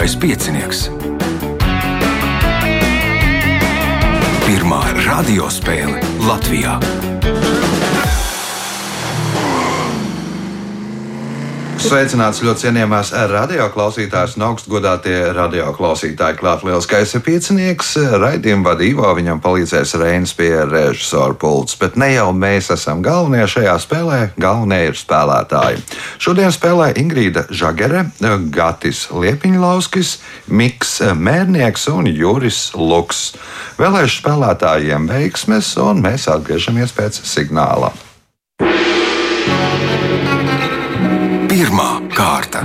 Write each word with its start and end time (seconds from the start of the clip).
Lieliskais 0.00 0.16
piecinieks. 0.16 0.86
Pirmā 4.46 4.80
radiospēle 5.04 6.00
Latvijā. 6.24 6.78
Sveicināts 11.80 12.42
ļoti 12.44 12.66
cienījamās 12.66 13.08
radioklausītājas 13.30 14.34
un 14.36 14.44
augstgadātie 14.50 15.16
radioklausītāji. 15.32 16.36
Klāt 16.36 16.60
lielskais 16.66 17.14
piecinieks, 17.24 17.94
raidījuma 18.20 18.74
vadībā 18.74 19.14
viņam 19.16 19.40
palīdzēs 19.40 19.94
Reinas 20.02 20.34
pie 20.36 20.50
režisora 20.68 21.34
pults. 21.40 21.78
Bet 21.80 21.96
ne 22.00 22.10
jau 22.12 22.28
mēs 22.36 22.68
esam 22.74 23.00
galvenie 23.04 23.46
šajā 23.48 23.78
spēlē, 23.80 24.18
galvenie 24.40 24.82
ir 24.90 25.00
spēlētāji. 25.00 25.80
Šodien 26.20 26.52
spēlē 26.52 26.90
Ingrīda 27.00 27.46
Žagere, 27.48 28.04
Gatis 28.52 29.06
Liepiņlauskis, 29.16 30.12
Miks 30.52 30.98
Mērnieks 31.16 31.88
un 31.94 32.12
Juris 32.12 32.60
Luks. 32.76 33.24
Vēlēšu 33.80 34.20
spēlētājiem 34.20 35.08
veiksmes, 35.10 35.72
un 35.80 36.04
mēs 36.04 36.28
atgriežamies 36.28 36.92
pēc 36.92 37.24
signāla. 37.24 37.94
Pirmā 41.60 41.98
kārta. 42.16 42.62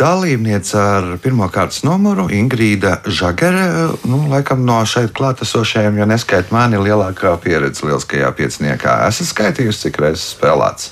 Dalībniece 0.00 0.78
ar 0.80 1.08
pirmā 1.20 1.50
kārtas 1.52 1.82
numuru 1.84 2.24
Ingrīda 2.32 2.94
Žagere. 3.04 3.66
Nu, 4.08 4.22
laikam 4.30 4.62
no 4.64 4.78
šeit 4.88 5.12
klātesošajiem, 5.18 5.98
ja 6.00 6.06
neskaitām 6.08 6.56
mani, 6.56 6.80
lielākā 6.80 7.34
pieredze 7.44 7.84
lieliskajā 7.84 8.32
pieciniekā. 8.38 8.96
Esat 9.10 9.28
skaitījusi, 9.34 9.82
cik 9.90 10.00
reizes 10.06 10.32
spēlēts? 10.38 10.88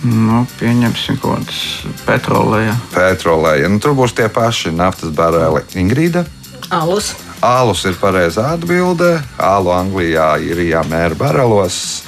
Nu, 0.00 0.46
pieņemsim, 0.56 1.18
kaut 1.20 1.42
kādas 1.42 1.60
petrolēja. 2.06 2.72
Petrolēja. 2.94 3.68
Nu, 3.68 3.82
tur 3.84 3.92
būs 3.98 4.16
tie 4.16 4.30
paši 4.32 4.72
naftas 4.72 5.12
bareli. 5.12 5.60
Ingrīda? 5.76 6.24
Alus. 6.72 7.12
Alus 7.44 7.84
ir 7.84 8.00
pareizā 8.00 8.54
atbilde. 8.56 9.18
Alu 9.36 9.76
Anglijā 9.76 10.30
ir 10.40 10.64
jāmēra 10.64 11.20
barelos. 11.20 12.00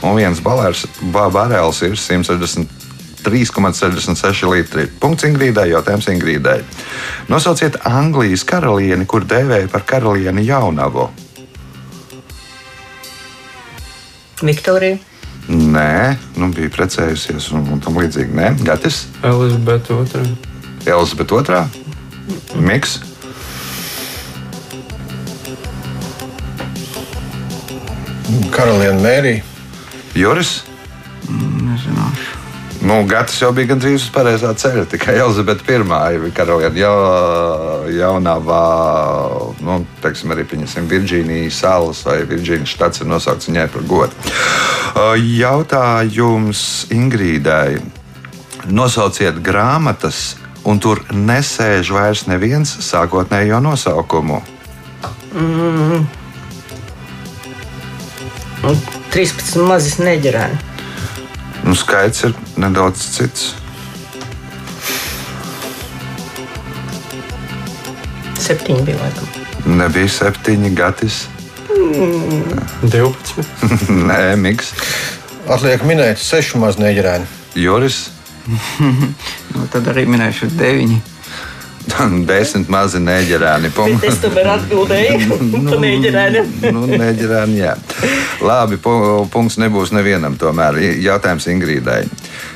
Un 0.00 0.16
viens 0.16 0.40
balers, 0.40 0.86
barels 1.12 1.84
ir 1.84 2.00
163,66 3.24 4.48
litri. 4.50 4.86
Punkts 5.00 5.26
Ingrīdai, 5.28 5.70
jautājums 5.74 6.08
Ingrīdai. 6.10 6.60
Nosauciet 7.28 7.76
Anglijas 7.88 8.44
karalieni, 8.48 9.06
kur 9.06 9.26
dēvēja 9.28 9.68
par 9.72 9.84
karalieni 9.86 10.46
jaunavu. 10.46 11.10
Viktorija. 14.40 14.98
Nē, 15.50 16.16
nu, 16.38 16.48
bija 16.54 16.70
precējusies 16.72 17.50
un, 17.56 17.66
un 17.74 17.80
tam 17.82 17.98
līdzīgi. 18.00 18.32
Nē, 18.36 18.52
Gatis. 18.64 19.04
Elizabete 19.26 19.96
II. 19.98 20.34
Elizabete 20.86 21.42
II. 21.50 22.62
Miks. 22.64 23.00
Karaliene 28.54 29.00
Mērija. 29.02 29.42
Juris. 30.14 30.60
Nu, 32.80 33.02
Gatis 33.04 33.36
jau 33.42 33.50
bija 33.52 33.74
gandrīz 33.74 34.06
uz 34.06 34.12
pareizā 34.12 34.54
ceļa. 34.56 34.86
Tikai 34.88 35.18
Elizabete 35.20 35.64
I 35.68 36.30
karaliene. 36.32 36.80
Ja, 36.80 36.92
jaunavā, 37.92 38.60
nu, 39.60 39.82
teiksim, 40.00 40.32
arī 40.32 40.46
Virģīnijas 40.48 41.58
salas 41.60 42.00
vai 42.06 42.22
Virģīnijas 42.24 42.72
štats 42.72 43.02
ir 43.02 43.10
nosaukts 43.10 43.50
viņai 43.50 43.66
par 43.74 43.84
godu. 43.84 44.32
Jautājums 45.20 46.86
Ingrīdai. 46.90 47.82
Nosauciet 48.72 49.42
grāmatas, 49.44 50.36
un 50.64 50.80
tur 50.80 51.04
nesēž 51.12 51.92
vairs 51.92 52.24
neviens 52.28 52.72
sākotnējo 52.84 53.60
nosaukumu. 53.60 54.40
Mm. 55.36 56.08
13 59.12 59.68
mazas 59.68 60.00
neģerēni. 60.00 60.69
Nu, 61.64 61.74
skaits 61.76 62.24
ir 62.28 62.34
nedaudz 62.60 63.02
cits. 63.16 63.50
Septiņi 68.40 68.86
bija 68.88 68.98
laikam. 69.02 69.28
Nebija 69.80 70.08
septiņi 70.10 70.72
gadus. 70.78 71.20
Mm. 71.70 72.56
12. 72.82 73.44
Nē, 74.08 74.22
Miks. 74.40 74.72
Atliek 75.50 75.84
minēt 75.86 76.20
sešu 76.22 76.60
mazneģerēnu. 76.62 77.28
Joris. 77.58 78.08
nu, 79.54 79.66
tad 79.72 79.88
arī 79.92 80.06
minēšu 80.08 80.50
deviņi. 80.56 81.00
Desmit 82.28 82.68
mazi 82.70 83.00
neģerēni. 83.02 83.70
Bet 83.74 84.04
es 84.08 84.20
tomēr 84.22 84.50
atbildēju 84.54 85.16
nu, 85.52 85.62
par 85.70 85.80
neģerēni. 85.82 86.44
nu, 86.72 86.84
neģerēni, 86.90 87.58
jā. 87.60 87.74
Labi, 88.44 88.78
punkts 88.80 89.58
nebūs 89.60 89.92
nevienam 89.96 90.38
tomēr. 90.40 90.78
Jautājums 91.02 91.48
Ingrīdai. 91.50 92.04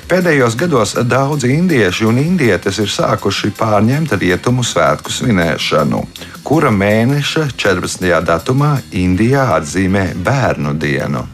Pēdējos 0.09 0.57
gados 0.61 0.93
daudzi 1.09 1.55
indieši 1.57 2.05
un 2.09 2.21
indietes 2.21 2.79
ir 2.83 2.91
sākuši 2.93 3.55
pārņemt 3.57 4.13
rietumu 4.21 4.65
svētku 4.65 5.13
svinēšanu, 5.13 6.03
kura 6.45 6.73
mēneša 6.75 7.49
14. 7.57 8.11
datumā 8.29 8.77
Indijā 9.01 9.49
atzīmē 9.57 10.11
bērnu 10.27 10.77
dienu. 10.77 11.25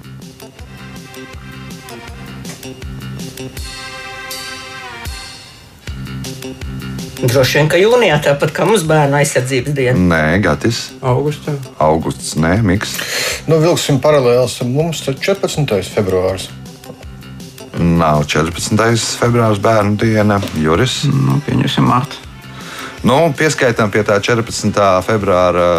Droši 7.21 7.59
vien, 7.59 7.69
ka 7.69 7.77
jūnijā 7.77 8.17
tāpat 8.25 8.55
kā 8.57 8.65
mums 8.65 8.87
bērnu 8.89 9.19
aizsardzības 9.19 9.75
diena. 9.77 9.99
Nē, 10.13 10.39
Gatis. 10.45 10.87
Augustā. 11.05 11.53
Augusts, 11.83 12.33
nē, 12.41 12.55
Miks. 12.65 12.97
Nu, 13.51 13.59
vilksim 13.61 14.01
paralēlus 14.01 14.57
ar 14.65 14.71
mums, 14.71 15.03
tad 15.05 15.21
14. 15.21 15.93
februāris. 15.93 16.49
Nav 17.77 18.25
14. 18.25 18.81
februāris 19.21 19.61
bērnu 19.63 20.01
diena, 20.01 20.41
Juris. 20.61 21.03
Nu, 21.13 21.39
pieņemsim 21.45 21.87
Martu. 21.93 22.27
Nu, 23.05 23.17
pieskaitām 23.37 23.93
pie 23.93 24.03
tā 24.05 24.19
14. 24.21 24.81
februāra 25.05 25.71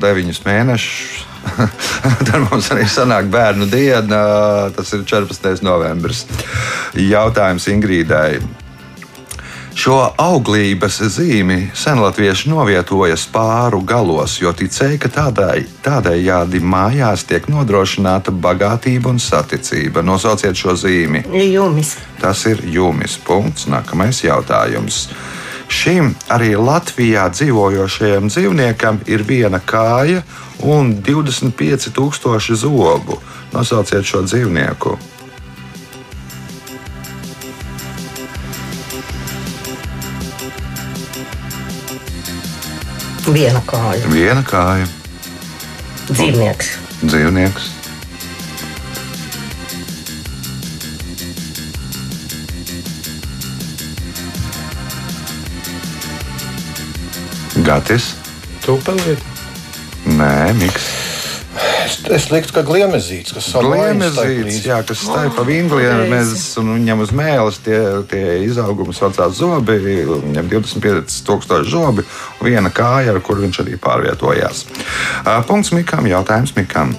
9 0.00 0.44
mēnešus. 0.46 1.28
Tad 2.28 2.36
mums 2.46 2.68
arī 2.70 2.84
sanāk 2.86 3.26
bērnu 3.32 3.66
diena, 3.66 4.20
tas 4.76 4.92
ir 4.94 5.02
14. 5.08 5.64
novembris. 5.66 6.22
Jautājums 6.94 7.66
Ingrīdai. 7.72 8.61
Šo 9.72 9.96
auglības 10.20 10.98
zīmi 11.14 11.70
senlatvieši 11.74 12.50
novietoja 12.52 13.16
spāru 13.16 13.80
galos, 13.88 14.34
jo 14.42 14.52
ticēja, 14.52 14.98
ka 15.00 15.08
tādai, 15.14 15.62
tādējādi 15.84 16.60
mājās 16.60 17.24
tiek 17.28 17.48
nodrošināta 17.48 18.34
bagātība 18.36 19.08
un 19.14 19.20
saticība. 19.22 20.04
Nosauciet 20.04 20.58
šo 20.60 20.76
zīmi. 20.76 21.24
Jumis. 21.48 21.94
Tas 22.20 22.44
ir 22.50 22.60
jūmis. 22.68 23.16
Punkts. 23.24 23.64
Nākamais 23.72 24.20
jautājums. 24.26 25.06
Šim 25.72 26.12
arī 26.28 26.52
Latvijā 26.60 27.24
dzīvojošajam 27.32 28.28
dzīvniekam 28.28 29.00
ir 29.08 29.24
viena 29.24 29.62
kāja 29.64 30.20
un 30.60 30.92
25,000 31.00 32.60
zobu. 32.60 33.16
Nosauciet 33.56 34.04
šo 34.04 34.20
dzīvnieku. 34.28 34.98
Viena 43.30 43.60
kāja. 43.66 44.08
Viena 44.10 44.42
kāja, 44.42 44.86
Dzīvnieks. 46.10 46.72
dzīvnieks. 47.06 47.68
Gatis? 57.66 58.12
Tūpelīte. 58.64 59.22
Nē, 60.18 60.52
miks. 60.58 60.88
Es, 62.10 62.24
liktu, 62.32 62.50
ka 62.56 62.64
gliemezīts, 62.66 63.30
kas 63.36 63.48
Gliemezīts, 63.62 64.64
jā, 64.66 64.80
kas 64.86 65.04
stāv 65.06 65.30
pa 65.36 65.44
vingliemezītes 65.46 66.58
un 66.58 66.72
viņam 66.74 67.04
uz 67.04 67.12
mēles 67.14 67.60
tie, 67.62 67.78
tie 68.10 68.24
izaugumi 68.48 68.94
saucās 68.96 69.36
zobi, 69.38 69.78
viņam 69.78 70.50
25 70.50 71.20
tūkstoši 71.28 71.70
zobi 71.70 72.02
un 72.02 72.48
viena 72.48 72.72
kāja, 72.74 73.14
ar 73.14 73.22
kur 73.22 73.38
viņš 73.42 73.62
arī 73.62 73.78
pārvietojās. 73.82 74.64
Punkts 75.46 75.70
Mikam, 75.76 76.10
jautājums 76.10 76.56
Mikam. 76.58 76.96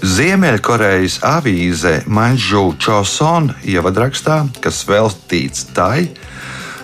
Ziemeļkorejas 0.00 1.20
avīze 1.28 2.00
Manžu 2.08 2.70
Choson 2.80 3.52
ievadrakstā, 3.68 4.42
kas 4.64 4.82
veltīts 4.88 5.68
tai, 5.76 6.08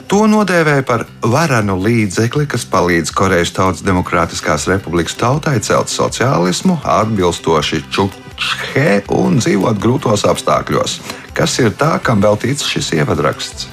To 0.07 0.23
nodēvēja 0.31 0.85
par 0.87 1.03
varenu 1.19 1.75
līdzekli, 1.83 2.45
kas 2.47 2.63
palīdz 2.71 3.11
Korejas 3.17 3.51
Tautas 3.57 3.83
Demokrātiskās 3.83 4.69
Republikas 4.71 5.17
tautai 5.19 5.57
celt 5.67 5.91
sociālismu, 5.91 6.79
atbilstoši 6.87 7.81
čukhe 7.91 9.01
un 9.17 9.41
dzīvot 9.43 9.81
grūtos 9.83 10.23
apstākļos. 10.31 11.01
Kas 11.35 11.59
ir 11.59 11.75
tā, 11.75 11.97
kam 11.99 12.23
veltīts 12.23 12.69
šis 12.71 12.93
ievadraksts? 13.01 13.67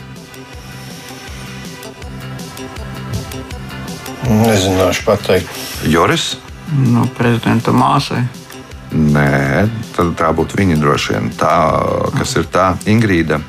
Nezināšu 4.33 5.05
pateikt. 5.05 5.63
Joris? 5.85 6.33
Nu, 6.73 7.05
prezidenta 7.13 7.75
māsai. 7.75 8.23
Nē, 8.93 9.67
tā 9.93 10.33
būtu 10.33 10.57
viņa 10.57 10.81
droši 10.81 11.13
vien. 11.13 11.33
Tā, 11.37 11.55
kas 12.17 12.33
ir 12.41 12.49
tā, 12.49 12.71
Ingrīda. 12.89 13.41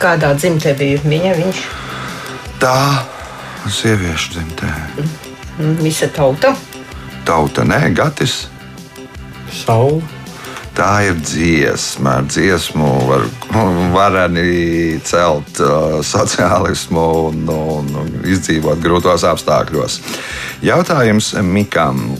Kādā 0.00 0.32
dzimtē 0.32 0.72
bija 0.78 1.00
viņa? 1.04 1.32
Viņš 1.36 1.64
Tā, 2.60 3.02
sieviešu 3.72 4.34
dzimtē. 4.34 4.68
Mm, 5.58 5.76
visa 5.80 6.08
tauta. 6.12 6.54
Tauta, 7.24 7.64
nē, 7.64 7.86
Gatis. 7.96 8.46
Saula. 9.52 10.04
Tā 10.76 10.90
ir 11.08 11.16
dziesma. 11.20 12.18
Ar 12.20 12.28
dziesmu 12.28 12.90
var 13.08 13.24
vareni 13.92 15.00
celt 15.04 15.60
uh, 15.64 15.98
sociālismu 16.04 17.06
un, 17.30 17.42
un, 17.48 17.88
un 18.04 18.12
izdzīvot 18.28 18.80
grūtos 18.84 19.24
apstākļos. 19.28 19.98
Jautājums 20.64 21.32
Mikam. 21.44 22.14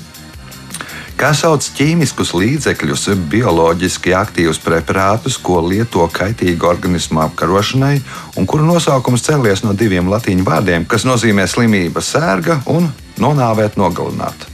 Kā 1.21 1.35
sauc 1.37 1.67
ķīmiskus 1.77 2.31
līdzekļus, 2.33 3.03
bioloģiski 3.29 4.15
aktīvus 4.17 4.57
preparātus, 4.65 5.35
ko 5.37 5.59
lieto 5.61 6.07
kaitīgu 6.09 6.65
organismu 6.65 7.21
apkarošanai, 7.27 7.99
un 8.41 8.47
kuru 8.49 8.65
nosaukums 8.65 9.27
cēlies 9.27 9.61
no 9.61 9.75
diviem 9.77 10.09
latīņu 10.09 10.47
vārdiem, 10.47 10.87
kas 10.89 11.05
nozīmē 11.05 11.45
slimība, 11.45 12.01
sērga 12.01 12.63
un 12.73 12.89
nonāvēt, 13.21 13.77
nogalināt? 13.77 14.47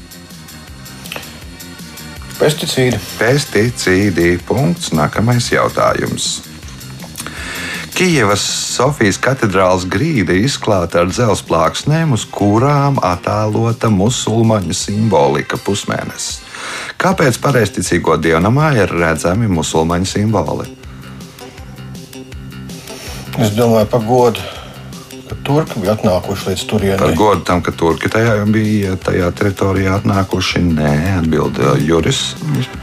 Pesticīdi. 2.40 2.98
Pesticīdi. 3.20 4.32
Punkts. 4.48 4.90
Nākamais 4.90 5.46
jautājums. 5.52 6.40
Kijevas 7.94 8.42
Sofijas 8.74 9.20
katedrālas 9.22 9.86
grīda 9.86 10.34
izklāta 10.34 11.04
ar 11.04 11.14
dzelzceļa 11.14 11.46
plāksnēm, 11.46 12.18
uz 12.18 12.26
kurām 12.26 12.98
attēlota 13.06 13.88
musulmaņu 13.94 14.74
simbolika 14.76 15.62
pusmēnesis. 15.62 16.42
Kāpēc 17.06 17.36
pareizticīgo 17.38 18.16
dievnamā 18.18 18.72
ir 18.80 18.90
redzami 18.90 19.46
musulmaņu 19.46 20.08
simboli? 20.10 20.64
Es 23.38 23.52
domāju, 23.54 23.86
par 23.92 24.00
godu, 24.02 24.42
ka 25.28 25.36
turki 25.46 25.84
bija 25.84 25.94
atnākuši 25.94 26.48
līdz 26.48 26.64
Par 26.64 26.70
turienei. 26.72 27.12
godu 27.20 27.44
tam, 27.46 27.60
ka 27.62 27.70
turki 27.70 28.10
tajā 28.10 28.32
bija 28.50 28.96
tajā 28.98 29.28
teritorijā 29.38 30.00
atnākuši, 30.00 30.64
nē, 30.66 30.94
atbildēja 31.20 31.76
Juris. 31.86 32.22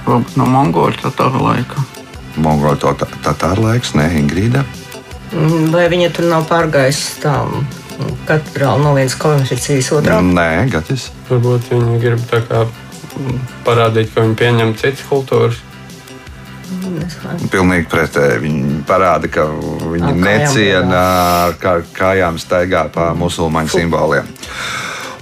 Varbūt 0.05 0.37
no 0.39 0.47
Mongoļu 0.53 1.03
tatāru 1.03 1.43
laika. 1.43 1.83
Mongoļu 2.37 2.95
tatāru 3.27 3.67
laiks, 3.67 3.91
nē, 3.99 4.07
Ingrīda. 4.21 4.63
Mm, 5.33 5.67
Vai 5.75 5.89
viņa 5.91 6.13
tur 6.15 6.29
nav 6.31 6.47
pārgājusi 6.47 7.19
tā 7.25 7.35
katedrāla 8.29 8.79
no 8.85 8.95
vienas 8.95 9.19
konfekcijas 9.19 9.91
otrā? 9.99 10.21
Nē, 10.23 10.69
Gatis. 10.71 11.09
Varbūt 11.27 11.73
viņi 11.75 11.99
grib 11.99 12.23
tā 12.31 12.39
kā 12.47 12.63
parādīt, 13.65 14.11
ka 14.13 14.23
viņi 14.25 14.39
pieņem 14.39 14.73
citas 14.79 15.05
kultūras. 15.09 15.61
Pilnīgi 17.51 17.87
pretēji. 17.91 18.39
Viņi 18.43 18.79
parāda, 18.87 19.29
ka 19.31 19.45
viņi 19.47 20.09
Ar 20.09 20.17
kājām 20.17 20.23
neciena 20.25 21.01
ar 21.47 21.57
kā, 21.61 21.75
kājām 21.95 22.39
staigā 22.41 22.87
pa 22.93 23.11
musulmaņu 23.17 23.73
simboliem. 23.73 24.29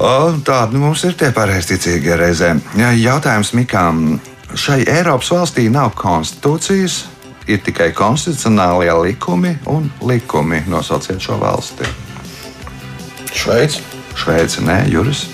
Tādi 0.01 0.73
nu, 0.73 0.85
mums 0.87 1.03
ir 1.05 1.13
tie 1.19 1.29
pareizticīgie 1.35 2.17
reizēm. 2.17 2.61
Jautājums 2.97 3.53
Mikām. 3.57 4.19
Šai 4.51 4.81
Eiropas 4.89 5.29
valstī 5.31 5.69
nav 5.71 5.93
konstitūcijas, 5.95 7.05
ir 7.47 7.61
tikai 7.63 7.91
konstitucionālie 7.95 8.91
likumi 9.05 9.53
un 9.71 9.87
likumi. 10.03 10.63
Nosauciet 10.67 11.21
šo 11.23 11.37
valsti. 11.39 11.87
Šveici. 13.31 13.85
Šveice, 14.19 14.59
nē, 14.67 14.81
Juris. 14.91 15.29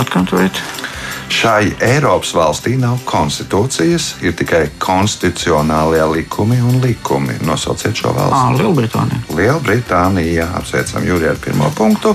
Atkārtojiet. 0.00 0.58
Šai 1.32 1.70
Eiropas 1.80 2.34
valstī 2.36 2.74
nav 2.76 2.98
konstitūcijas, 3.08 4.08
ir 4.20 4.34
tikai 4.36 4.66
konstitucionālie 4.82 6.02
likumi 6.12 6.58
un 6.60 6.76
likumi. 6.82 7.38
Nosauciet 7.48 7.96
šo 7.96 8.12
valsti. 8.12 8.60
Lielbritānija. 8.60 9.22
Lielbritānija. 9.38 10.50
Apsveicam 10.60 11.06
Juriju 11.08 11.32
ar 11.32 11.40
pirmo 11.40 11.70
punktu. 11.78 12.12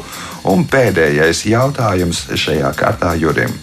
Un 0.53 0.67
pēdējais 0.69 1.47
jautājums 1.49 2.27
šajā 2.37 2.69
kārtā 2.77 3.15
Jurim. 3.17 3.57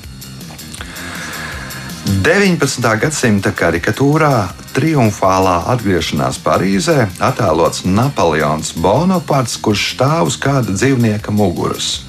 19. 2.24 2.90
gadsimta 3.00 3.54
karikatūrā 3.56 4.34
triumfālā 4.74 5.60
atgriešanās 5.72 6.42
Parīzē 6.44 7.06
attēlots 7.22 7.86
Napoleons 7.86 8.74
Bonaparts, 8.82 9.56
kurš 9.62 9.86
stāv 9.94 10.32
uz 10.32 10.36
kāda 10.40 10.74
dzīvnieka 10.74 11.32
muguras. 11.32 12.00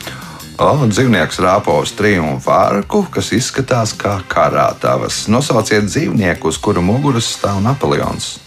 O, 0.56 0.68
dzīvnieks 0.88 1.42
rāpo 1.44 1.74
uz 1.84 1.92
triumfa 1.98 2.56
arku, 2.70 3.02
kas 3.12 3.34
izskatās 3.36 3.92
kā 4.00 4.22
karātavas. 4.32 5.26
Nosauciet 5.28 5.90
dzīvnieku, 5.90 6.48
uz 6.48 6.60
kura 6.64 6.80
muguras 6.80 7.28
stāv 7.36 7.60
Napoleons. 7.66 8.38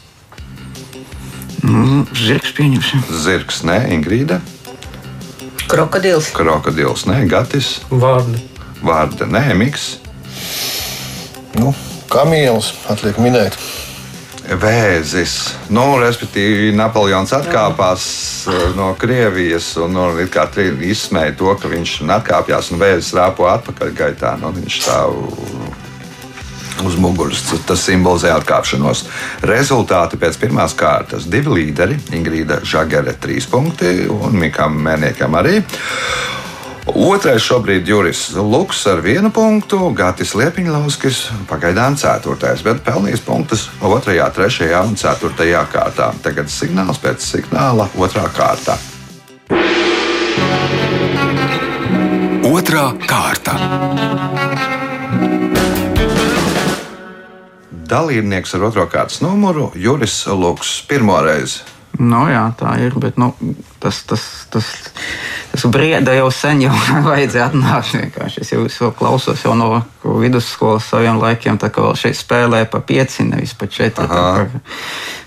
Mm, 1.61 2.07
Zirgs 2.17 2.55
pieņemsim. 2.57 3.03
Zirgs, 3.13 3.61
nē, 3.67 3.83
Ingrīda, 3.93 4.39
Krokodils. 5.69 6.31
krokodils, 6.33 7.05
nē, 7.11 7.27
Gatis, 7.29 7.75
Vārdi. 7.91 8.41
Vārda, 8.81 9.29
nē, 9.29 9.53
Miks. 9.59 9.99
Nu, 11.59 11.75
kamielis 12.09 12.73
atliek 12.89 13.21
minēt. 13.21 13.59
Vēzis. 14.49 15.33
Nu, 15.69 15.99
respektīvi, 16.01 16.71
Napoleons 16.73 17.35
atkāpās 17.37 18.05
uh, 18.49 18.71
no 18.79 18.95
Krievijas 18.97 19.75
un 19.77 19.93
nu, 19.93 20.07
izsmēja 20.89 21.35
to, 21.37 21.53
ka 21.61 21.69
viņš 21.69 21.99
atkāpjas 22.17 22.73
un 22.73 22.81
vēzis 22.81 23.13
rāpo 23.19 23.45
atpakaļ 23.51 23.93
gaitā. 23.99 24.33
Nu, 24.41 24.55
viņš 24.57 24.81
stāv 24.81 25.19
uz 26.85 26.97
muguras. 26.97 27.43
Tas 27.67 27.85
simbolizē 27.85 28.33
atkāpšanos. 28.39 29.05
Rezultāti 29.49 30.17
pēc 30.21 30.41
pirmās 30.41 30.77
kārtas 30.79 31.29
divi 31.29 31.61
līderi- 31.61 31.99
Ingrīda 32.19 32.63
Žagere, 32.65 33.19
trīs 33.21 33.47
punkti 33.51 34.09
un 34.09 34.39
Mikam 34.39 34.81
Mēniekam 34.81 35.37
arī. 35.37 35.61
Otrais 36.89 37.43
šobrīd 37.45 37.83
ir 37.85 37.91
Juris 37.91 38.21
Luks 38.33 38.87
ar 38.89 39.03
vienu 39.05 39.29
punktu, 39.35 39.91
Gatis 39.93 40.33
Liepiņlauskis 40.39 41.19
pagaidām 41.51 41.99
ceturtais, 42.01 42.63
bet 42.65 42.81
pelnījis 42.87 43.25
punktus 43.27 43.67
otrajā, 43.85 44.29
trešajā 44.33 44.81
un 44.89 44.97
ceturtajā 44.97 45.65
kārtā. 45.73 46.09
Tagad 46.25 46.49
signāls 46.53 47.01
pēc 47.03 47.25
signāla 47.25 47.91
otrā 47.99 48.25
kārta. 48.33 48.79
Otra 52.49 52.89
kārta. 53.05 53.59
Dalībnieks 57.89 58.55
ar 58.57 58.69
otro 58.69 58.87
kārtas 58.89 59.21
numuru 59.25 59.73
Juris 59.77 60.23
Luks 60.29 60.79
pirmo 60.89 61.21
reizi. 61.25 61.67
Nu, 61.99 62.29
jā, 62.31 62.45
tā 62.55 62.77
ir. 62.85 62.95
Bet 63.01 63.17
nu, 63.19 63.33
tas, 63.83 64.05
tas, 64.07 64.23
tas, 64.53 64.69
tas 65.59 65.71
brieda 65.71 66.15
jau 66.15 66.29
sen 66.31 66.63
jau 66.63 66.75
vajadzēja 67.09 67.49
atnākt. 67.51 67.95
Vienkārši. 67.99 68.45
Es 68.45 68.53
jau, 68.55 68.63
jau 68.71 68.93
klausos 68.95 69.43
jau 69.45 69.57
no 69.59 69.83
vidusskolas 70.05 70.87
saviem 70.93 71.19
laikiem, 71.19 71.59
tā 71.59 71.73
kā 71.75 71.83
vēl 71.85 71.99
šeit 71.99 72.19
spēlēja 72.19 72.71
pa 72.71 72.81
pieci, 72.85 73.27
nevis 73.27 73.57
pa 73.59 73.67
četri. 73.67 74.07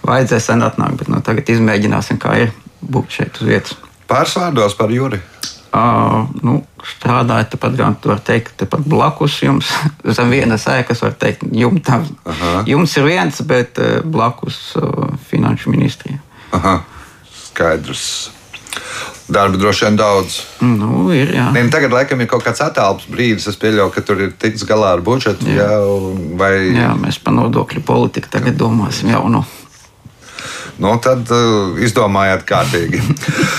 Vajadzēja 0.08 0.46
sen 0.48 0.64
atnākt, 0.66 1.02
bet 1.02 1.12
nu, 1.12 1.20
tagad 1.26 1.52
izmēģināsim, 1.52 2.22
kā 2.22 2.38
ir 2.46 2.56
būt 2.82 3.20
šeit 3.20 3.42
uz 3.42 3.52
vietas. 3.52 3.78
Pāris 4.10 4.36
vārdos 4.40 4.76
par 4.80 4.92
Juri. 4.92 5.22
Uh, 5.72 6.26
nu, 6.44 6.58
strādājot 6.84 7.54
tepat, 7.54 7.76
gan 7.80 7.94
var 8.04 8.20
teikt, 8.28 8.58
tepat 8.60 8.82
blakus 8.92 9.38
jums, 9.40 9.70
zem 10.18 10.34
vienas 10.34 10.68
ēkas, 10.68 11.04
var 11.06 11.16
teikt, 11.20 11.46
jumtam. 11.56 12.04
Aha. 12.28 12.66
Jums 12.68 12.98
ir 13.00 13.08
viens, 13.08 13.40
bet 13.48 13.80
uh, 13.80 14.02
blakus 14.04 14.60
uh, 14.80 15.08
finanšu 15.32 15.72
ministrijai. 15.72 16.20
Aha, 16.58 16.82
skaidrs. 17.46 18.10
Darba 19.32 19.58
droši 19.58 19.86
vien 19.86 19.98
daudz. 20.00 20.42
Nu, 20.60 21.06
ir. 21.16 21.32
Ne, 21.54 21.64
nu 21.64 21.72
tagad, 21.72 21.94
laikam, 21.96 22.20
ir 22.20 22.28
kaut 22.32 22.44
kāds 22.44 22.60
attēlus 22.64 23.08
brīdis. 23.12 23.48
Es 23.48 23.60
pieļauju, 23.60 23.94
ka 23.96 24.04
tur 24.04 24.26
ir 24.26 24.34
tiks 24.40 24.66
galā 24.68 24.92
ar 24.98 25.04
budžetu. 25.06 25.48
Jā. 25.48 25.70
Jā, 25.70 25.78
vai, 26.40 26.54
jā, 26.76 26.92
mēs 27.00 27.22
par 27.24 27.38
nodokļu 27.38 27.84
politiku 27.88 28.32
tagad 28.34 28.60
domāsim 28.60 29.14
jau. 29.14 29.24
Nu. 29.32 29.46
Nu, 30.82 30.98
tad 31.04 31.30
uh, 31.32 31.80
izdomājiet 31.80 32.44
kārtīgi. 32.50 33.00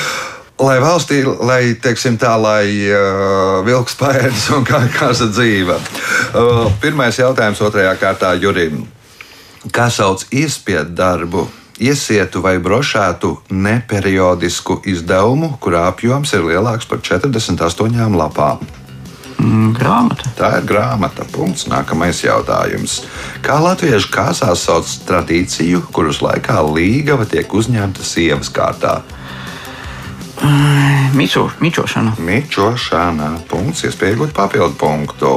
lai 0.66 0.76
valstī, 0.82 1.22
lai, 1.24 1.74
teiksim, 1.80 2.18
tā, 2.20 2.34
lai 2.40 2.66
uh, 2.90 3.62
vilks 3.66 3.96
paēdis 3.98 4.50
un 4.56 4.66
kā 4.68 4.82
kāza 4.92 5.30
dzīve. 5.32 5.78
Uh, 6.36 6.68
pirmais 6.82 7.18
jautājums 7.18 7.62
otrajā 7.64 7.94
kārtā 8.00 8.34
Jurim. 8.42 8.84
Kā 9.72 9.88
sauc 9.94 10.26
iespiedu 10.34 10.94
darbu? 10.98 11.46
Iesietu 11.80 12.42
vai 12.44 12.58
brošētu 12.60 13.32
neperiodisku 13.50 14.82
izdevumu, 14.84 15.54
kurā 15.60 15.86
apjoms 15.88 16.34
ir 16.36 16.44
lielāks 16.44 16.88
par 16.88 17.00
48 17.00 18.16
lapām. 18.18 18.60
Mm, 19.42 19.72
grāmata. 19.74 20.30
Tā 20.38 20.50
ir 20.60 20.66
grāmata. 20.68 21.24
Punkts. 21.32 21.66
Nākamais 21.70 22.20
jautājums. 22.22 23.00
Kā 23.42 23.58
latviešu 23.62 24.12
kāsās 24.12 24.66
sauc 24.68 24.92
tradīciju, 25.08 25.82
kuras 25.94 26.20
laikā 26.22 26.60
līgava 26.68 27.26
tiek 27.26 27.50
uzņemta 27.50 28.06
sievas 28.06 28.52
kārtā? 28.52 29.00
Mičo, 31.16 31.48
mičošana. 31.62 32.14
Mičošana. 32.22 33.32
Punkts. 33.50 33.84
Iespēja 33.88 34.16
iegūt 34.16 34.36
papildu 34.36 34.78
punktu. 34.78 35.34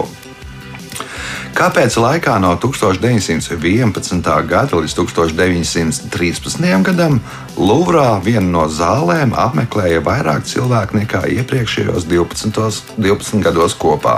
Kāpēc 1.55 1.95
laikā 1.95 2.33
no 2.43 2.49
1911. 2.59 4.25
gada 4.49 4.75
līdz 4.75 4.95
1913. 4.97 6.65
gadam 6.83 7.21
Luvrā 7.55 8.17
vienu 8.19 8.49
no 8.57 8.65
zālēm 8.67 9.31
apmeklēja 9.39 10.03
vairāk 10.03 10.43
cilvēku 10.51 10.99
nekā 10.99 11.23
iepriekšējos 11.37 12.09
12, 12.11 12.91
12 12.99 13.39
gados 13.47 13.77
kopā? 13.79 14.17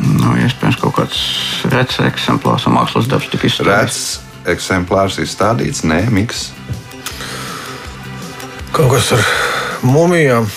Nu, 0.00 0.32
iespējams, 0.40 0.80
kaut 0.80 0.96
kāds 0.96 1.20
rets 1.68 2.00
eksemplārs 2.00 2.64
un 2.70 2.78
mākslas 2.80 3.12
darbs 3.12 3.28
tika 3.28 3.50
izstrādāts. 3.52 4.02
Rets 4.16 4.56
eksemplārs 4.56 5.20
izstādīts, 5.20 5.84
nē, 5.84 6.06
miks 6.08 6.48
Kaut 8.72 8.94
kas 8.94 9.12
ar 9.12 9.26
mumijām. 9.84 10.48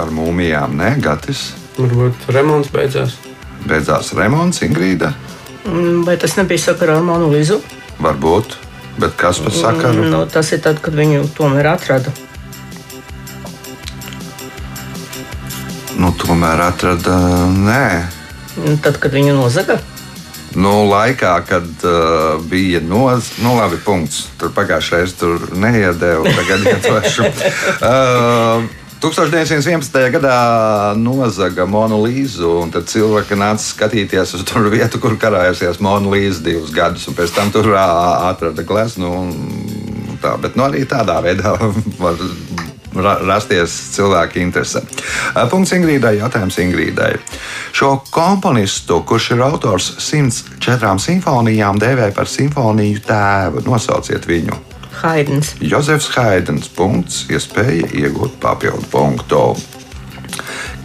ar 0.00 0.08
mūmijām, 0.08 0.72
nē, 0.80 0.94
gatis. 1.04 1.50
Varbūt 1.76 2.30
remonts 2.32 2.72
beidzās. 2.72 3.20
Beidzās 3.68 4.12
remonts, 4.16 4.62
Ingrīda. 4.66 5.12
Mm, 5.68 6.02
Vai 6.06 6.16
tas 6.20 6.36
nebija 6.38 6.62
sakarā 6.70 6.96
ar 6.98 7.04
Manu 7.06 7.28
Lizu? 7.32 7.60
Varbūt, 8.00 8.56
bet 8.98 9.14
kas 9.20 9.42
par 9.44 9.52
sakaru? 9.54 10.08
Nu, 10.08 10.24
tas 10.30 10.52
ir 10.56 10.62
tad, 10.64 10.80
kad 10.80 10.96
viņu 10.96 11.26
tomēr 11.36 11.68
atrada. 11.74 12.12
Nu, 16.00 16.14
tomēr 16.16 16.62
atrada, 16.64 17.16
nē. 17.52 17.86
Un 18.64 18.78
Tad, 18.82 18.96
kad 19.02 19.12
viņu 19.14 19.36
nozaga, 19.36 19.78
Nu, 20.58 20.82
laikā, 20.90 21.36
kad 21.46 21.66
uh, 21.86 22.40
bija 22.50 22.80
noz... 22.82 23.28
nu, 23.38 23.52
labi, 23.54 23.76
punkts. 23.84 24.24
Tur 24.40 24.50
pagājušajā 24.56 24.98
reizē 24.98 25.18
tur 25.20 25.44
neiedēvu, 25.54 26.26
tagad 26.26 26.64
ietvašu. 26.72 27.28
Uh, 27.78 28.64
1911. 29.00 29.94
gadā 30.12 30.36
nozaga 31.00 31.64
Monolīzu, 31.64 32.50
un 32.60 32.72
tad 32.74 32.84
cilvēki 32.90 33.38
nāca 33.40 33.64
skatīties 33.64 34.34
uz 34.36 34.44
to 34.44 34.60
vietu, 34.68 35.00
kur 35.00 35.16
karājusies 35.20 35.80
Monolīza 35.80 36.44
divus 36.44 36.74
gadus, 36.74 37.06
un 37.08 37.16
pēc 37.16 37.32
tam 37.32 37.52
tur 37.54 37.72
atrada 37.80 38.64
gleznu. 38.66 39.12
Tā, 40.20 40.34
bet 40.36 40.58
nu, 40.58 40.66
arī 40.66 40.84
tādā 40.84 41.16
veidā 41.24 41.54
var 42.04 42.20
ra 42.94 43.14
rasties 43.24 43.72
cilvēka 43.94 44.40
interese. 44.42 44.82
Punkts 45.48 45.72
Ingrīdai, 45.76 46.18
jautājums 46.20 46.58
Ingrīdai. 46.60 47.14
Šo 47.72 47.94
komponistu, 48.12 49.00
kurš 49.08 49.30
ir 49.36 49.44
autors 49.46 49.94
104 50.10 50.98
simfonijām, 51.00 51.80
dēvē 51.80 52.10
par 52.16 52.28
simfoniju 52.28 53.06
tēvu. 53.06 53.64
Nosauciet 53.64 54.28
viņu. 54.28 54.69
Haidens. 55.02 55.54
Jozefs 55.60 56.10
Haidens. 56.14 56.68
Punkts, 56.76 57.24
iespēja 57.32 57.88
iegūt 58.02 58.38
papildu 58.42 58.86
punktu. 58.92 59.42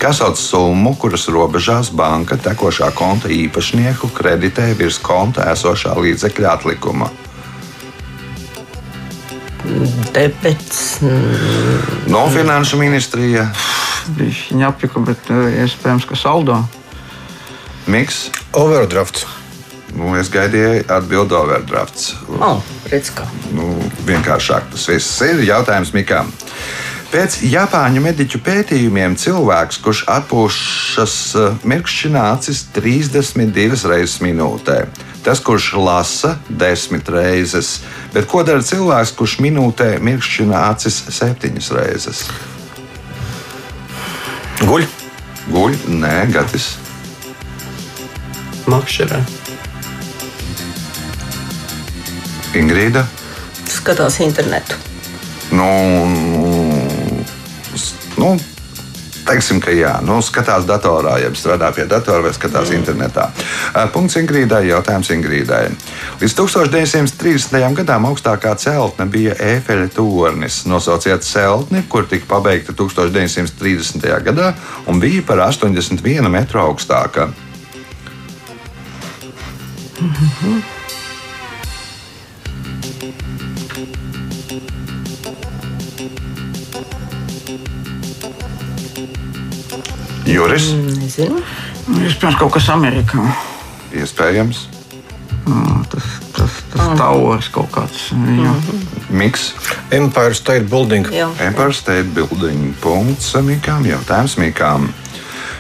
Kas 0.02 0.20
sauc 0.20 0.40
summu, 0.40 0.96
kuras 1.00 1.28
robežās 1.32 1.92
banka 1.96 2.38
tekošā 2.42 2.90
konta 2.98 3.32
īpašnieku 3.32 4.10
kreditē 4.16 4.74
virs 4.78 4.98
konta 5.00 5.46
esošā 5.54 5.96
līdzekļa 6.00 6.52
atlikuma? 6.58 7.12
Debets. 10.14 11.00
mm, 11.02 12.12
No 12.12 12.28
finanšu 12.30 12.78
ministrija 12.78 13.50
Viņa 14.14 14.70
apjuka, 14.70 15.02
bet 15.02 15.32
eh, 15.34 15.62
iespējams, 15.66 16.06
ka 16.06 16.18
saldo. 16.20 16.60
Miks. 17.90 18.28
Overdrafts. 18.54 19.26
Nu, 19.96 20.12
es 20.20 20.30
gaidīju 20.32 20.84
atbildi 20.92 21.38
overdrafts. 21.38 22.10
Oh. 22.36 22.60
Nu, 23.56 23.70
vienkāršāk 24.08 24.68
tas 24.74 24.90
viss 24.92 25.22
ir. 25.24 25.40
Jautājums 25.48 25.94
Mikam. 25.96 26.34
Pēc 27.14 27.38
Japāņu 27.48 28.02
mediķu 28.04 28.42
pētījumiem 28.44 29.14
cilvēks, 29.16 29.78
kurš 29.86 30.02
atpūšas 30.12 31.14
eh, 31.40 31.62
mirkšķina 31.72 32.24
acis 32.34 32.66
32 32.76 33.86
reizes 33.88 34.18
minūtē. 34.26 34.82
Tas, 35.24 35.40
kurš 35.40 35.72
lasa 35.80 36.36
10 36.50 37.08
reizes, 37.16 37.70
bet 38.14 38.28
ko 38.30 38.44
dara 38.46 38.66
cilvēks, 38.66 39.16
kurš 39.16 39.38
minūtē 39.46 39.94
mirkšķina 40.04 40.66
acis 40.74 41.00
7 41.22 41.56
reizes? 41.78 42.26
Guļ. 44.66 44.86
Guļ, 45.56 45.80
nē, 46.04 46.14
gatis. 46.36 46.74
Makšķerē. 48.68 49.45
Ingrīda. 52.56 53.06
Skatās 53.70 54.20
internetu. 54.24 54.78
Nu, 55.56 55.68
nu, 58.18 58.30
teiksim, 59.26 59.60
ka 59.64 59.74
jā, 59.74 59.92
nu, 60.06 60.18
skatās 60.26 60.66
datorā, 60.70 61.18
ja 61.22 61.32
strādā 61.38 61.72
pie 61.76 61.86
datora 61.90 62.24
vai 62.26 62.34
skatās 62.36 62.72
mm. 62.72 62.78
internetā. 62.80 63.28
Punkts 63.94 64.18
Ingrīdai, 64.22 64.66
jautājums 64.70 65.12
Ingrīdai. 65.16 65.64
Līdz 66.22 66.38
1930. 66.40 67.58
gadam 67.80 68.08
augstākā 68.10 68.56
celtne 68.62 69.08
bija 69.12 69.36
Ēfeļa 69.54 69.90
tornis. 69.96 70.64
Nosauciet 70.70 71.26
celtni, 71.28 71.84
kur 71.90 72.08
tika 72.10 72.30
pabeigta 72.36 72.76
1930. 72.78 74.08
gadā 74.30 74.54
un 74.90 75.02
bija 75.04 75.26
par 75.26 75.44
81 75.50 76.32
metru 76.32 76.64
augstāka. 76.66 77.30
Juris, 90.26 90.72
Nezinu. 90.74 91.42
Iespējams, 92.02 92.40
kaut 92.40 92.56
kas 92.58 92.70
Amerikā. 92.74 93.26
iespējams, 93.94 94.68
Ā, 95.46 95.86
Tas, 95.94 96.06
tas, 96.34 96.54
tas 96.74 96.98
tauris 96.98 97.48
kaut 97.54 97.70
kāds. 97.72 98.08
Jā. 98.12 98.54
Miks, 99.14 99.52
Empire 99.94 100.34
State 100.34 100.66
Building. 100.72 101.06
Jā. 101.14 101.28
Empire 101.46 101.74
State 101.74 102.10
Building. 102.16 102.74
Punkts 102.82 103.30
Mikām, 103.46 103.86
jautājums 103.86 104.34
Mikām. 104.42 104.88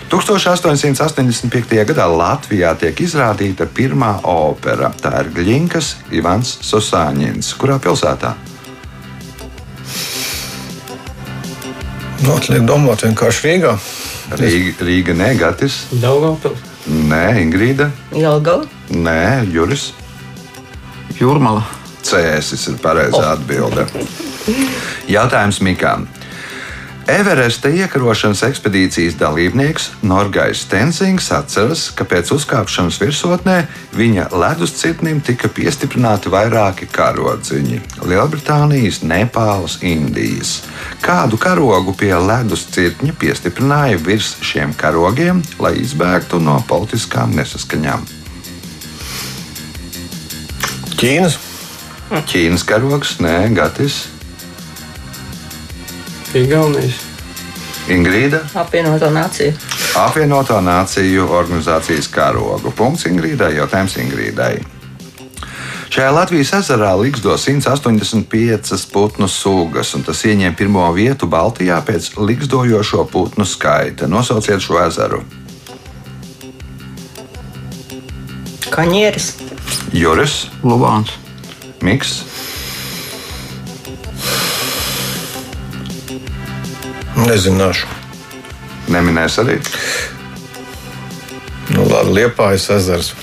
1885. 0.09 1.85
gadā 1.85 2.07
Latvijā 2.09 2.73
tiek 2.81 2.97
izrādīta 3.05 3.67
pirmā 3.69 4.15
opera. 4.23 4.89
Tā 5.01 5.13
ir 5.21 5.29
Gļinkas 5.37 5.93
Ivans 6.11 6.57
Sosāņins. 6.65 7.53
Kurā 7.61 7.77
pilsētā? 7.79 8.33
Nu, 12.25 12.33
Atliek 12.39 12.65
domāt 12.65 13.05
vienkārši 13.05 13.45
Rīgā. 13.51 13.77
Rīga, 14.31 14.73
Rīga 14.81 15.13
negatis, 15.15 15.85
Daugavpils. 16.01 16.57
nē, 16.89 17.37
Ingrīda, 17.43 17.91
Jelgava. 18.11 18.65
nē, 18.89 19.51
Juris. 19.51 19.91
Jūrmala. 21.19 21.63
Cēsis 22.05 22.67
ir 22.69 22.75
pareizā 22.83 23.31
atbilde. 23.33 23.85
Jautājums 25.09 25.59
Mikām. 25.61 26.07
Everesta 27.05 27.69
iekarošanas 27.69 28.39
ekspedīcijas 28.47 29.13
dalībnieks 29.19 29.91
Norgais 30.09 30.63
Tensings 30.65 31.27
atceras, 31.35 31.83
ka 31.93 32.01
pēc 32.09 32.31
uzkāpšanas 32.33 32.97
virsotnē 32.97 33.59
viņa 33.93 34.31
ledus 34.33 34.73
cirtnim 34.79 35.19
tika 35.21 35.45
piestiprināti 35.53 36.31
vairāki 36.33 36.87
karodziņi- 36.89 37.77
Lielbritānijas, 38.09 39.03
Nepāles, 39.05 39.77
Indijas. 39.85 40.63
Kādu 41.05 41.37
karogu 41.37 41.93
pie 41.93 42.15
ledus 42.17 42.65
cirtņa 42.73 43.13
piestiprināja 43.21 44.01
virs 44.01 44.33
šiem 44.41 44.73
karogiem, 44.73 45.43
lai 45.59 45.75
izbēgtu 45.85 46.41
no 46.41 46.57
politiskām 46.67 47.37
nesaskaņām? 47.37 48.01
Ķīnas. 50.97 51.37
Ķīnas 52.09 52.65
karogs, 52.65 53.17
nē, 53.21 53.53
Gatis, 53.53 54.14
Igaunijas. 56.35 56.99
Ingrīda. 57.87 58.41
Apvienoto 58.59 59.07
nāciju. 59.13 59.53
apvienoto 59.95 60.57
nāciju 60.59 61.29
organizācijas 61.31 62.09
karogu. 62.11 62.73
Punkts 62.75 63.05
Ingrīdai, 63.07 63.53
jautājums 63.55 63.95
Ingrīdai. 64.01 64.57
Šajā 65.95 66.09
Latvijas 66.11 66.51
ezerā 66.57 66.91
liksto 66.99 67.37
185 67.39 68.83
putnu 68.91 69.29
sugas, 69.31 69.93
un 69.95 70.03
tas 70.03 70.25
ieņem 70.27 70.57
pirmo 70.59 70.83
vietu 70.91 71.29
Baltijā 71.31 71.79
pēc 71.87 72.17
likstojošo 72.19 73.05
putnu 73.13 73.47
skaita. 73.47 74.09
Nosauciet 74.11 74.59
šo 74.59 74.81
ezeru. 74.83 75.23
Kaņieris. 78.75 79.31
Juris, 79.95 80.49
Lubāns. 80.67 81.15
Miks, 81.79 82.25
Nezināšu. 87.15 87.87
neminēs 88.91 89.39
arī 89.41 89.59
Nu, 91.73 91.85
labi, 91.89 92.11
Liepājas 92.19 92.69
ezers. 92.69 93.13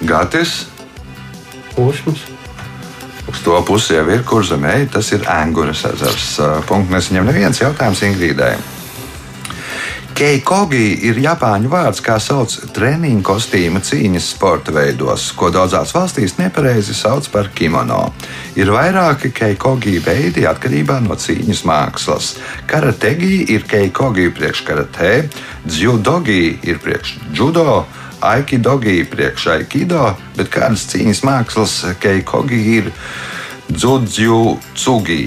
Gatis. 0.00 0.66
Usmas. 1.76 2.22
Uz 3.28 3.40
to 3.44 3.56
pusi 3.66 3.96
jau 3.96 4.04
ir, 4.10 4.22
kur 4.26 4.44
zem 4.46 4.64
ej, 4.70 4.86
tas 4.94 5.10
ir 5.14 5.26
Angūras 5.30 5.82
ezers. 5.90 6.28
Punkts 6.68 6.92
nesaņem 6.94 7.26
neviens 7.26 7.60
jautājums 7.62 8.02
Ingrīdai. 8.06 8.54
Keikogi 10.22 11.00
ir 11.08 11.16
japāņu 11.18 11.66
vārds, 11.72 11.98
kā 12.06 12.14
sauc 12.22 12.52
treniņu 12.76 13.24
kostīmu 13.26 13.80
cīņas 13.82 14.28
sporta 14.36 14.70
veidos, 14.70 15.24
ko 15.34 15.48
daudzās 15.50 15.90
valstīs 15.96 16.36
nepareizi 16.38 16.94
sauc 16.94 17.26
par 17.32 17.48
kimono. 17.50 18.04
Ir 18.54 18.70
vairāki 18.70 19.32
keikogi 19.34 19.96
veidi 20.04 20.46
atkarībā 20.46 21.00
no 21.02 21.18
cīņas 21.18 21.64
mākslas. 21.66 22.30
Karategi 22.70 23.48
ir 23.56 23.66
keikogi 23.66 24.28
priekš 24.30 24.62
karatē, 24.70 25.12
dzudogi 25.66 26.38
ir 26.70 26.78
priekš 26.86 27.16
judo, 27.34 27.82
aikidogi 28.22 29.00
priekš 29.10 29.50
aikido, 29.56 30.12
bet 30.38 30.54
kādas 30.54 30.86
cīņas 30.94 31.26
mākslas 31.26 31.78
keikogi 31.98 32.62
ir 32.78 32.94
dzudzu 33.74 34.60
cugi. 34.78 35.24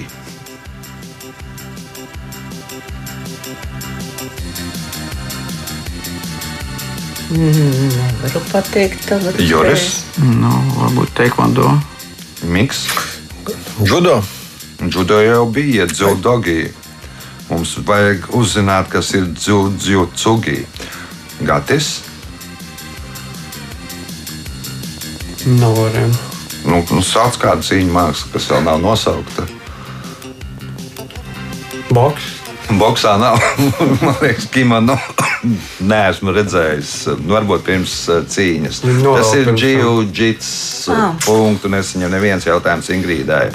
Nevaru 7.29 8.41
pateikt 8.51 9.07
tagad. 9.09 9.39
Juris, 9.41 10.03
Nu, 10.21 10.51
varbūt 10.77 11.11
teikvando. 11.17 11.71
Miks. 12.47 12.85
Judo. 13.83 14.21
Judo 14.79 15.19
jau 15.21 15.45
bija 15.51 15.87
dzudogi. 15.89 16.71
Mums 17.49 17.75
vajag 17.85 18.29
uzzināt, 18.33 18.89
kas 18.89 19.11
ir 19.13 19.27
dzudzugi. 19.33 20.65
Gatis. 21.41 21.99
Variantu. 25.45 26.17
Nu, 26.65 26.81
nu, 26.89 27.01
sauc 27.05 27.35
kādu 27.37 27.61
cīņu 27.65 27.91
mākslu, 27.93 28.31
kas 28.33 28.47
vēl 28.49 28.63
nav 28.65 28.79
nosaukta. 28.81 29.45
Boks. 31.95 32.23
Boksā 32.79 33.13
nav. 33.21 33.37
Man 34.01 34.15
liekas, 34.23 34.47
kimono 34.51 34.95
neesmu 35.85 36.33
redzējis. 36.37 36.91
Nu, 37.21 37.35
Varbūt 37.37 37.63
pirms 37.67 37.93
uh, 38.09 38.23
cīņas. 38.25 38.79
Nu, 39.03 39.13
Tas 39.19 39.31
ir 39.37 39.45
tam. 39.51 39.59
jiu-jitsu 39.61 40.91
Ah. 40.95 41.13
punktu. 41.25 41.69
Nesaņem 41.71 42.11
neviens 42.13 42.47
jautājums 42.49 42.89
Ingrīdai. 42.95 43.47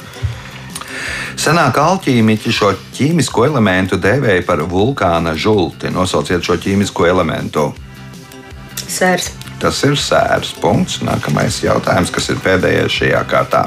Senāk 1.40 1.78
alķīmiķi 1.80 2.52
šo 2.52 2.72
ķīmisko 2.96 3.46
elementu 3.48 3.96
dēvēja 4.00 4.44
par 4.46 4.62
vulkāna 4.68 5.32
žulti. 5.38 5.90
Nosauciet 5.94 6.44
šo 6.44 6.58
ķīmisko 6.60 7.06
elementu. 7.08 7.70
Sērs. 8.90 9.30
Tas 9.60 9.78
ir 9.86 9.96
sērs 10.00 10.54
punkts. 10.60 11.00
Nākamais 11.06 11.60
jautājums, 11.64 12.12
kas 12.14 12.30
ir 12.32 12.38
pēdējais 12.44 12.94
šajā 13.00 13.22
kārtā. 13.30 13.66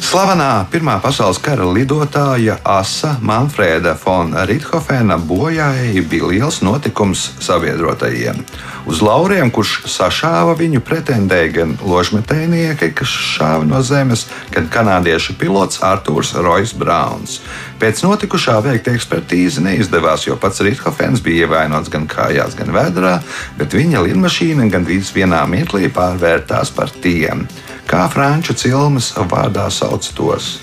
Slavenā 0.00 0.64
Pirmā 0.72 0.94
pasaules 1.04 1.36
kara 1.44 1.66
lidotāja 1.68 2.54
Asa 2.64 3.18
Manfrēda 3.20 3.92
Fona 4.00 4.46
Rithofena 4.48 5.18
bojājai 5.20 6.00
bija 6.08 6.30
liels 6.30 6.62
notikums 6.64 7.26
sabiedrotajiem. 7.44 8.40
Uz 8.88 9.02
lauriem, 9.04 9.50
kurš 9.52 9.74
sašāva 9.92 10.54
viņu, 10.56 10.80
pretendēja 10.86 11.50
gan 11.58 11.74
ložmetējnieki, 11.84 12.88
kas 12.96 13.12
šāva 13.12 13.66
no 13.68 13.82
zemes, 13.84 14.24
gan 14.54 14.70
kanādiešu 14.72 15.36
pilots 15.38 15.82
Arthurs 15.84 16.32
Royce 16.32 16.78
Browns. 16.80 17.42
Pēc 17.80 18.00
notikušā 18.06 18.56
veikta 18.64 18.94
ekspertīze 18.96 19.60
neizdevās, 19.66 20.24
jo 20.24 20.38
pats 20.40 20.64
Rithofens 20.64 21.20
bija 21.20 21.44
ievainots 21.44 21.92
gan 21.92 22.08
kājās, 22.08 22.56
gan 22.56 22.72
vēdrā, 22.72 23.18
bet 23.60 23.76
viņa 23.76 24.06
lidmašīna 24.08 24.70
gandrīz 24.72 25.12
vienā 25.12 25.44
mirklī 25.44 25.92
pārvērtās 25.92 26.72
par 26.72 26.88
tiem. 27.04 27.44
Kā 27.90 28.04
franču 28.06 28.54
cilmes 28.54 29.08
vārdā 29.26 29.64
sauc 29.74 30.06
tos? 30.14 30.60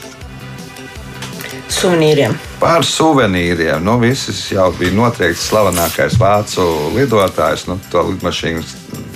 Suvenīriem. 1.68 2.38
Par 2.62 2.86
suvenīriem. 2.88 3.84
Nu, 3.84 3.98
viss 4.00 4.46
jau 4.54 4.70
bija 4.80 4.96
notriekts 4.96 5.50
slavenākais 5.50 6.16
vācu 6.22 6.64
lidotājs. 6.96 7.66
Nu, 7.68 7.76
to 7.92 8.06
lidmašīnu 8.08 8.64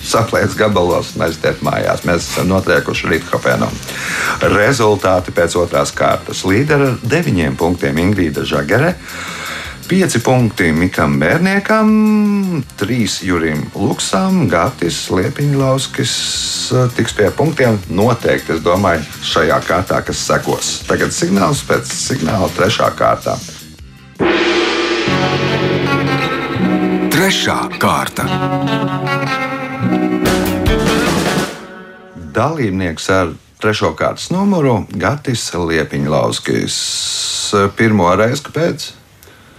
saplēst 0.04 0.58
gabalos 0.60 1.14
un 1.16 1.24
aiziet 1.30 1.64
mājās. 1.64 2.04
Mēs 2.04 2.28
esam 2.28 2.52
notriekuši 2.52 3.14
Rīthofenu. 3.14 3.72
Rezultāti 4.58 5.32
pēc 5.32 5.56
otrās 5.64 5.96
kārtas. 5.96 6.44
Līdera 6.44 6.92
ar 6.92 7.00
deviņiem 7.16 7.56
punktiem 7.56 8.04
Ingrīda 8.10 8.44
Žagere. 8.44 8.98
Pieci 9.92 10.22
punkti 10.24 10.70
Mikam 10.72 11.18
Bērniekam, 11.20 11.90
trīs 12.80 13.18
Jurim 13.28 13.66
Luksam, 13.76 14.46
Gatis 14.48 15.10
Liepiņlauskis 15.12 16.14
eh, 16.72 16.86
tiks 16.96 17.12
pie 17.18 17.26
punktiem 17.36 17.76
noteikti, 17.92 18.54
es 18.56 18.62
domāju, 18.64 19.04
šajā 19.28 19.58
kārtā, 19.68 19.98
kas 20.08 20.22
sekos. 20.30 20.70
Tagad 20.88 21.12
signāls 21.12 21.66
pēc 21.68 21.92
signāla 21.92 22.48
trešā 22.56 22.88
kārtā. 22.96 23.36
Trešā 27.12 27.58
kārta. 27.84 28.30
Dalībnieks 32.40 33.12
ar 33.12 33.36
trešo 33.60 33.92
kārtas 34.00 34.32
numuru 34.32 34.86
Gatis 34.96 35.50
Liepiņlauskis. 35.52 36.82
Pirmo 37.76 38.08
reizi, 38.16 38.48
kāpēc? 38.48 38.90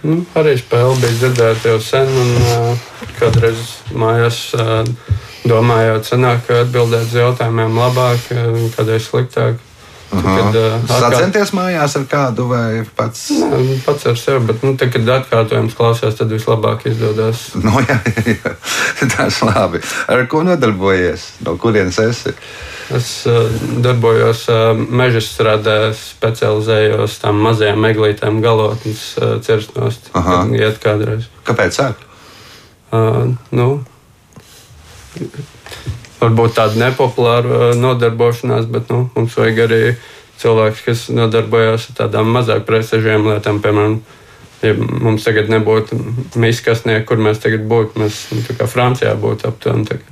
Nu, 0.03 0.21
arī 0.35 0.57
spēle 0.59 0.95
bija 0.99 1.15
dzirdēta 1.15 1.69
jau 1.71 1.81
sen, 1.83 2.09
un 2.11 2.31
uh, 2.43 2.87
kādreiz 3.19 3.69
mājās 3.95 4.39
uh, 4.57 4.81
domājot, 5.47 6.07
sanāk, 6.07 6.41
ka 6.47 6.63
atbildēt 6.65 7.07
uz 7.07 7.15
jautājumiem 7.19 7.77
labāk, 7.77 8.25
eh, 8.31 8.57
kādreiz 8.75 9.07
sliktāk. 9.07 9.61
Kad, 10.13 10.53
uh, 10.59 10.75
atkārt... 10.77 11.15
Sacenties 11.15 11.53
mājās 11.57 11.95
ar 11.97 12.03
kādu 12.11 12.45
vai 12.51 12.83
pats? 12.97 13.29
Nē, 13.33 13.79
pats 13.85 14.05
ar 14.11 14.19
sevi, 14.19 14.43
bet, 14.51 14.61
nu, 14.67 14.75
tad, 14.77 14.91
kad 14.93 15.09
atkārtojums 15.15 15.73
klausās, 15.77 16.19
tad 16.19 16.35
vislabāk 16.35 16.85
izdodas. 16.91 17.47
No, 17.65 17.79
jā, 17.87 17.97
jā, 18.27 18.53
tas 19.15 19.39
labi. 19.47 19.81
Ar 20.11 20.27
ko 20.29 20.43
nodarbojies? 20.45 21.31
No 21.47 21.55
kurienes 21.61 21.97
esi? 22.03 22.35
Es 22.93 23.25
uh, 23.25 23.49
darbojos 23.81 24.45
uh, 24.51 24.73
meža 24.77 25.21
strādē, 25.23 25.77
specializējos 25.97 27.17
tam 27.23 27.41
mazajām 27.41 27.81
meglītēm, 27.81 28.41
galotnes 28.43 29.05
uh, 29.17 29.39
cirstnos. 29.41 29.97
Aha. 30.17 30.43
Iet 30.53 30.77
kādreiz. 30.83 31.25
Kāpēc? 31.47 31.79
Uh, 32.93 33.33
nu, 33.49 33.67
varbūt 36.21 36.57
tāda 36.59 36.77
nepopulāra 36.85 37.49
uh, 37.49 37.77
nodarbošanās, 37.79 38.69
bet 38.69 38.93
nu, 38.93 39.07
mums 39.15 39.37
vajag 39.39 39.63
arī 39.65 39.81
cilvēks, 40.43 40.83
kas 40.85 41.05
nodarbojas 41.13 41.89
ar 41.89 42.03
tādām 42.03 42.29
mazāk 42.35 42.67
prestižiem 42.69 43.25
lietām. 43.31 43.61
Piemēram, 43.63 43.99
ja 44.63 44.73
mums 44.77 45.25
tagad 45.25 45.49
nebūtu 45.51 45.97
miskasnieki, 46.39 47.07
kur 47.09 47.21
mēs 47.21 47.41
tagad 47.43 47.65
būtu, 47.69 48.03
mēs 48.03 48.25
nu, 48.33 48.43
tā 48.47 48.57
kā 48.59 48.69
Francijā 48.69 49.15
būtu 49.19 49.49
aptuveni. 49.49 50.03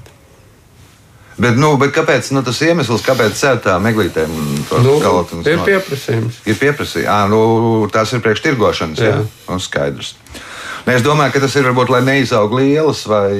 Bet, 1.41 1.57
nu, 1.57 1.73
bet 1.81 1.93
kāpēc 1.95 2.29
nu, 2.35 2.43
tas 2.45 2.59
iemesls, 2.61 3.01
kāpēc 3.05 3.33
cēlīt 3.39 3.63
tā 3.65 3.77
meglītēm? 3.81 4.33
tos 4.69 4.83
Nu, 4.85 4.97
ir 5.41 5.61
pieprasījums. 5.65 6.41
Ir 6.45 6.57
pieprasījums. 6.59 7.09
Ah, 7.09 7.25
nu, 7.31 7.41
tās 7.93 8.13
ir 8.13 8.21
priekš 8.21 8.43
tirgošanas. 8.45 9.01
Jā, 9.01 9.15
jā. 9.15 9.23
Nu, 9.49 9.57
skaidrs. 9.61 10.13
Ne, 10.85 10.97
es 10.97 11.05
domāju, 11.05 11.35
ka 11.35 11.43
tas 11.43 11.55
ir 11.57 11.65
varbūt, 11.69 11.91
lai 11.93 12.01
neizaug 12.05 12.53
lielas 12.57 13.03
vai. 13.09 13.31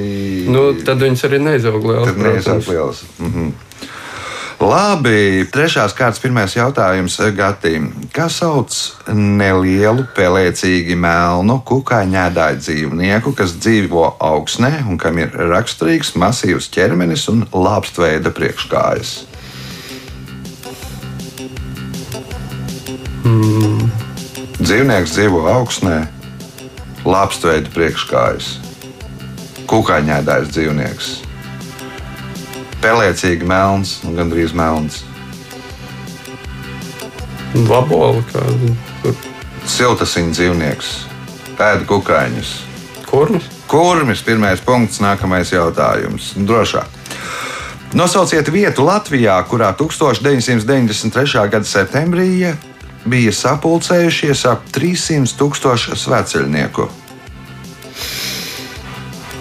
Nu, 0.50 0.70
tad 0.86 1.02
viņas 1.02 1.26
arī 1.28 1.42
neizaug 1.42 1.86
liels. 1.86 2.10
Tad 2.10 2.22
neizaug 2.22 2.66
lielas. 2.70 3.04
Mhm. 3.18 3.52
Labi, 4.62 5.42
trešās 5.50 5.90
kārtas 5.98 6.20
pirmais 6.22 6.52
jautājums 6.54 7.16
Gatim. 7.34 7.88
Kā 8.14 8.28
sauc 8.30 8.70
nelielu, 9.10 10.04
pelēcīgi 10.14 10.94
melnu, 10.94 11.56
kukaiņēdāju 11.66 12.60
dzīvnieku, 12.60 13.32
kas 13.34 13.56
dzīvo 13.58 14.04
augsnē 14.22 14.84
un 14.86 15.00
kam 15.02 15.18
ir 15.18 15.34
raksturīgs 15.50 16.12
masīvs 16.14 16.70
ķermenis 16.76 17.26
un 17.32 17.42
lāpstveida 17.50 18.30
priekškājas? 18.36 19.16
Mm. 23.26 23.90
Dzīvnieks 24.62 25.18
dzīvo 25.18 25.42
augsnē, 25.56 25.98
lāpstveida 27.02 27.74
priekškājas. 27.74 28.54
Kukaiņēdājs 29.66 30.54
dzīvnieks. 30.54 31.12
Pelēcīgi 32.82 33.46
melns 33.46 34.00
un 34.06 34.16
gandrīz 34.18 34.54
melns. 34.58 35.02
Vabola 37.68 38.22
kāda. 38.32 38.72
Siltasiņa 39.68 40.34
dzīvnieks. 40.34 40.92
Pēda 41.58 41.86
kukaiņus. 41.86 42.52
kurmis. 43.12 43.44
Kurmis 43.68 44.22
pirmais 44.24 44.60
punkts, 44.64 45.00
nākamais 45.04 45.52
jautājums. 45.52 46.32
Drošāk. 46.36 46.98
Nosauciet 47.92 48.48
vietu 48.48 48.86
Latvijā, 48.88 49.36
kurā 49.44 49.70
1993. 49.76 51.48
gada 51.52 51.68
septembrī 51.68 52.54
bija 53.04 53.32
sapulcējušies 53.36 54.46
ap 54.48 54.64
300 54.72 55.36
tūkstoši 55.36 55.98
sveceļnieku. 56.00 56.88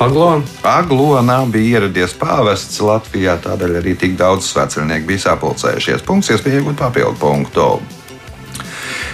Aglona. 0.01 0.41
Aglonā 0.65 1.37
bija 1.51 1.77
ieradies 1.77 2.15
pāvests 2.17 2.79
Latvijā, 2.81 3.35
tādēļ 3.43 3.75
arī 3.81 3.93
tik 3.99 4.15
daudz 4.17 4.47
sveceļnieku 4.49 5.09
bija 5.11 5.25
sapulcējušies. 5.27 6.05
Punkts, 6.07 6.31
iespēja 6.33 6.61
iegūt 6.61 6.79
papildu 6.79 7.17
punktu. 7.21 7.67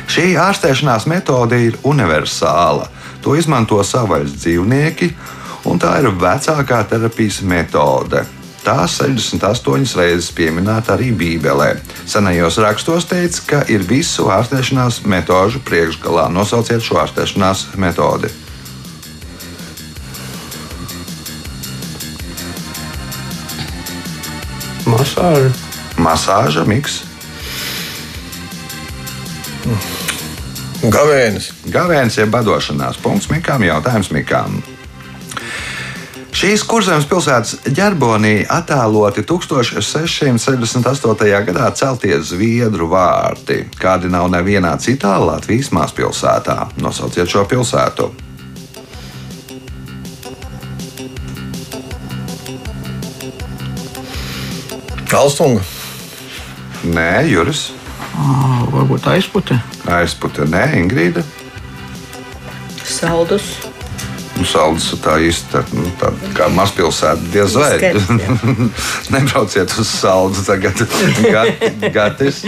Šī 0.07 0.29
ārstēšanās 0.39 1.09
metode 1.11 1.59
ir 1.67 1.75
universāla. 1.83 2.87
To 3.25 3.35
izmanto 3.35 3.81
savvaļas 3.83 4.37
dzīvnieki, 4.39 5.11
un 5.67 5.83
tā 5.83 5.97
ir 5.99 6.09
vecākā 6.15 6.79
terapijas 6.87 7.41
metode. 7.43 8.23
Tā 8.63 8.79
68 8.87 9.95
reizes 9.99 10.31
pieminēta 10.35 10.95
arī 10.95 11.11
Bībelē. 11.15 11.69
Senajos 12.07 12.59
rakstos 12.63 13.07
teikts, 13.07 13.43
ka 13.43 13.65
ir 13.71 13.83
visu 13.87 14.27
ārstēšanās 14.31 15.03
metožu 15.07 15.63
priekšgalā. 15.67 16.27
Nosauciet 16.31 16.83
šo 16.83 16.99
ārstēšanās 17.03 17.69
metodi. 17.79 18.31
Masāža. 24.97 25.51
Masāža, 25.97 26.65
miks, 26.69 27.01
Gavēnis. 30.87 31.51
Gavēns 31.73 32.15
ir 32.21 32.29
badošanās 32.31 32.99
punkts 33.01 33.31
Mikām, 33.31 33.63
jautājums 33.65 34.11
Mikām. 34.13 34.61
Šīs 36.37 36.61
kurzemes 36.69 37.07
pilsētas 37.09 37.65
ģerbonī 37.73 38.45
attēloti 38.53 39.23
1668. 39.25 41.25
gadā 41.49 41.71
celtie 41.73 42.13
zviedru 42.21 42.85
vārti, 42.91 43.63
kādi 43.81 44.05
nav 44.13 44.29
nevienā 44.29 44.77
citā 44.77 45.17
Latvijas 45.17 45.73
mazpilsētā. 45.73 46.77
Nosauciet 46.77 47.25
šo 47.33 47.41
pilsētu. 47.49 48.26
Alstunga. 55.13 55.61
Nē, 56.87 57.25
Juris, 57.31 57.71
Ā, 58.17 58.67
Varbūt 58.73 59.07
aizputē. 59.13 59.57
aizpūta, 59.87 60.45
nē, 60.49 60.63
Ingrīda. 60.81 61.23
Saldus. 62.87 63.43
Nu, 64.37 64.45
Saldus 64.45 64.91
tā 65.01 65.15
īsti 65.25 65.49
tā, 65.51 65.61
nu, 65.73 65.87
tā 65.99 66.11
kā 66.37 66.47
mazpilsēta 66.53 67.31
diez 67.33 67.55
vai. 67.57 67.71
Nebrauciet 69.13 69.73
uz 69.81 69.89
saldu 69.89 70.43
tagad. 70.45 70.83
Gat- 71.25 71.89
Gatis. 71.93 72.43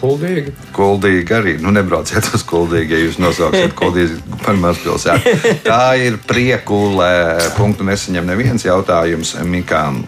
Kuldīgi. 0.00 0.52
Kuldīgi 0.76 1.32
arī. 1.32 1.54
Nu, 1.60 1.70
nebrauciet 1.72 2.26
uz 2.36 2.42
kuldīgi, 2.44 2.92
ja 2.92 2.98
jūs 3.06 3.16
nosauksiet 3.20 3.72
kuldīgi 3.76 4.18
par 4.44 4.56
mazpilsētu. 4.60 5.32
Tā 5.64 5.80
ir 6.04 6.18
priekulē. 6.28 7.12
Punktu 7.56 7.84
nesaņem 7.88 8.28
neviens 8.28 8.64
jautājums 8.68 9.34
Mikām. 9.48 10.02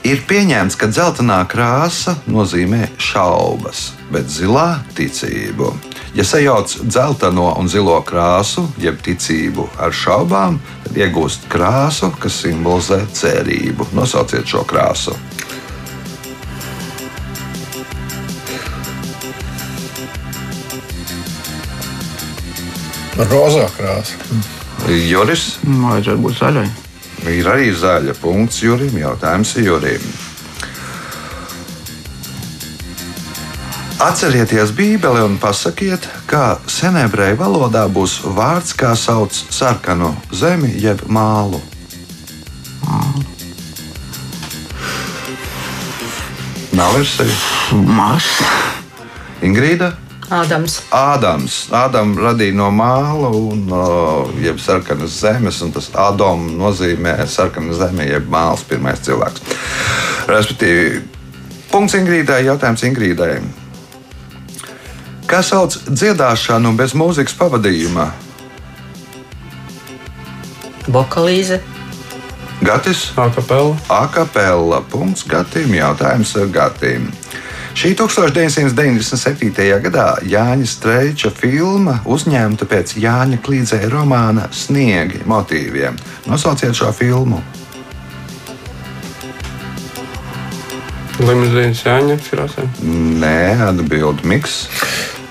Ir 0.00 0.22
pieņemts, 0.24 0.78
ka 0.80 0.86
dzeltenā 0.88 1.42
krāsa 1.44 2.14
nozīmē 2.24 2.86
šaubas, 2.96 3.90
bet 4.08 4.32
zilā- 4.32 4.80
ticību. 4.96 5.74
Ja 6.16 6.24
sajauc 6.24 6.72
dzelteno 6.88 7.52
un 7.60 7.68
zilo 7.68 8.00
krāsu, 8.00 8.64
jeb 8.80 8.96
ticību 9.04 9.68
ar 9.78 9.92
šaubām, 9.92 10.58
tad 10.84 10.96
iegūst 10.96 11.44
krāsu, 11.52 12.10
kas 12.18 12.32
simbolizē 12.32 13.04
cerību. 13.12 13.86
Nosauciet 13.92 14.48
šo 14.48 14.64
krāsu. 14.64 15.14
Rozā 23.20 23.68
krāsa. 23.76 24.16
Joris 24.88 25.58
Vajadzētu 25.62 26.22
būt 26.24 26.40
zaļai. 26.40 26.89
Ir 27.28 27.48
arī 27.48 27.70
zaļa 27.76 28.14
punkts 28.20 28.62
Jurim. 28.64 28.96
Jautājums 28.96 29.56
Jurim. 29.60 30.04
Atcerieties 34.00 34.70
Bībeli 34.72 35.20
un 35.20 35.34
pasakiet, 35.36 36.06
kā 36.24 36.56
senebreju 36.64 37.36
valodā 37.36 37.82
būs 37.92 38.22
vārds, 38.24 38.72
kā 38.72 38.94
sauc 38.96 39.34
sarkanu 39.52 40.14
zemi 40.32 40.72
jeb 40.80 41.04
mālu. 41.04 41.60
Nav 46.72 46.94
versija. 46.96 47.34
Mars. 47.76 48.30
Ingrīda. 49.44 49.92
Ādams. 50.30 50.76
Ādams. 50.94 51.54
Ādams 51.74 52.18
radīja 52.22 52.54
no 52.54 52.68
māla, 52.70 53.32
un, 53.34 53.64
jeb 54.38 54.60
sarkanas 54.62 55.16
zemes, 55.18 55.58
un 55.66 55.72
tas 55.74 55.88
Ādams 55.90 56.54
nozīmē 56.54 57.16
sarkana 57.26 57.74
zeme, 57.74 58.06
jeb 58.06 58.28
māls, 58.30 58.62
pirmais 58.68 59.02
cilvēks. 59.02 59.42
Respektīvi, 60.30 61.00
punkts 61.72 61.98
Ingrīdai, 61.98 62.44
jautājums 62.46 62.86
Ingrīdai. 62.86 63.32
Kā 65.30 65.42
sauc 65.46 65.74
dziedāšanu 65.90 66.76
bez 66.78 66.94
mūzikas 66.94 67.34
pavadījuma? 67.38 68.06
Vokalīze. 70.90 71.58
Gatis, 72.62 73.08
Akapela. 73.18 73.74
Akapela. 73.88 74.80
Punkts 74.90 75.26
Gatim, 75.26 75.74
jautājums 75.74 76.36
Gatim. 76.54 77.10
Šī 77.70 77.92
1997. 77.94 79.52
gadā 79.84 80.06
Jāņa 80.26 80.66
Streiča 80.66 81.30
filma 81.30 82.00
uzņemta 82.04 82.66
pēc 82.68 82.96
Jāņa 82.98 83.38
Klīdzēja 83.44 83.88
romāna 83.92 84.48
Sniegi 84.50 85.22
motīviem. 85.30 85.98
Nosauciet 86.26 86.74
šo 86.76 86.90
filmu. 86.96 87.38
Limuzīnas 91.20 91.82
jāņem 91.84 92.20
krāsā. 92.24 92.64
Nē, 92.82 93.36
atbild 93.68 94.24
Miks. 94.26 94.62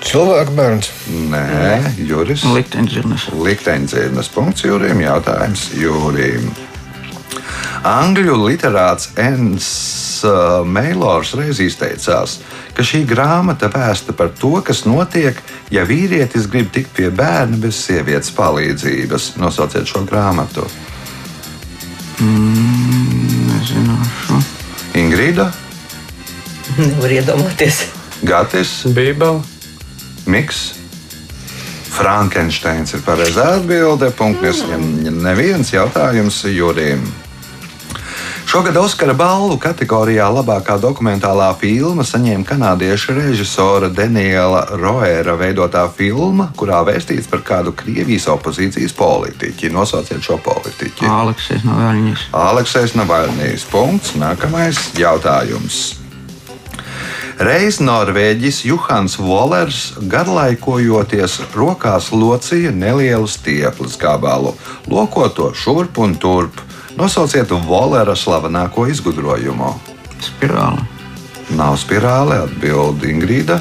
Cilvēku 0.06 0.54
bērns. 0.56 0.90
Nē, 1.32 1.94
Juris. 2.08 2.46
Likteņģirnes. 2.46 3.26
Likteņdzirnas 3.36 4.30
punkts 4.32 4.64
Jūrim. 4.64 5.02
Jautājums 5.04 5.68
Jūrim. 5.76 6.48
Angļu 7.90 8.38
literāts 8.46 9.10
Ens 9.20 9.68
Meilors 10.66 11.34
reiz 11.38 11.60
izteicās, 11.62 12.38
ka 12.76 12.82
šī 12.86 13.04
grāmata 13.08 13.70
vēsta 13.72 14.12
par 14.16 14.30
to, 14.40 14.56
kas 14.66 14.84
notiek, 14.88 15.38
ja 15.70 15.86
vīrietis 15.88 16.48
grib 16.50 16.70
tikt 16.74 16.94
pie 16.96 17.10
bērna 17.14 17.56
bez 17.62 17.80
sievietes 17.86 18.30
palīdzības. 18.36 19.34
Nosauciet 19.40 19.88
šo 19.90 20.04
grāmatu. 20.08 20.66
Nezināšu. 23.50 24.38
Ingrīda, 25.00 25.48
Nevar 26.78 27.10
iedomāties. 27.10 27.86
Gatis, 28.22 28.84
Bībele. 28.94 29.42
Miks. 30.30 30.74
Frankensteins 31.90 32.94
ir 32.94 33.02
pareizā 33.04 33.56
atbilde. 33.56 34.12
Punkts 34.16 34.44
nesaņem 34.44 35.18
neviens 35.24 35.72
jautājums 35.74 36.44
Jurim. 36.54 37.02
Šogad 38.50 38.74
Oskara 38.76 39.12
balvu 39.14 39.54
kategorijā 39.62 40.24
labākā 40.34 40.74
dokumentālā 40.82 41.52
filma 41.60 42.02
saņēma 42.02 42.42
kanādiešu 42.48 43.14
režisora 43.14 43.86
Daniela 43.94 44.64
Roera 44.74 45.36
veidotā 45.38 45.84
filma, 45.94 46.48
kurā 46.58 46.80
vēstīts 46.88 47.28
par 47.30 47.44
kādu 47.46 47.70
Krievijas 47.78 48.26
opozīcijas 48.32 48.96
politiķi. 48.98 49.70
Nosauciet 49.70 50.26
šo 50.26 50.40
politiķi. 50.42 51.06
Aleksijas 51.06 51.62
no 51.68 51.76
Vēļņas. 51.78 52.24
Aleksējs 52.40 52.96
Navalnijas 52.98 53.68
punkts. 53.70 54.16
Nākamais 54.18 54.80
jautājums. 54.98 55.78
Reiz 57.38 57.78
Norvēģis 57.78 58.64
Juhans 58.66 59.14
Volers 59.22 59.92
garlaikojoties 60.10 61.38
rokās 61.54 62.10
locīja 62.10 62.74
nelielu 62.74 63.30
stieples 63.30 63.94
gabalu, 63.94 64.56
lokot 64.90 65.38
to 65.38 65.52
šurp 65.54 66.02
un 66.02 66.18
turp. 66.18 66.66
Nosauciet 67.00 67.48
Volera 67.64 68.12
slavenāko 68.12 68.82
izgudrojumu. 68.92 69.70
Spirāli. 70.20 70.82
Nav 71.56 71.78
spirāli, 71.80 72.36
atbild 72.44 73.06
Ingrīda. 73.08 73.56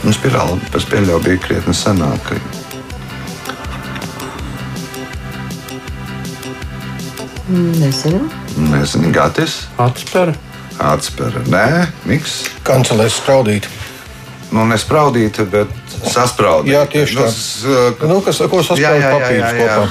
Nu, 0.00 0.14
spirāli 0.16 0.56
pēc 0.72 0.86
pieļauju 0.88 1.20
bija 1.26 1.42
krietni 1.44 1.76
senāka. 1.76 2.38
Nezinu. 7.52 8.24
Nezinu, 8.72 9.12
Gatis, 9.12 9.66
Atspēra. 9.76 10.32
atspēra. 10.80 11.44
Nē, 11.52 11.86
miks. 12.08 12.46
Kancelēs 12.64 13.20
spraudīt. 13.20 13.68
Nu, 14.56 14.64
nespraudīt, 14.64 15.44
bet 15.52 15.68
saspraudīt. 16.04 16.72
Jā, 16.74 16.82
tieši 16.90 17.16
tā. 17.16 17.20
Nu, 17.20 17.28
s- 17.28 18.02
Nu, 18.08 18.20
kas, 18.20 18.38
ko 18.50 18.62
jā, 19.40 19.52
jā. 19.54 19.76
kopā? 19.78 19.88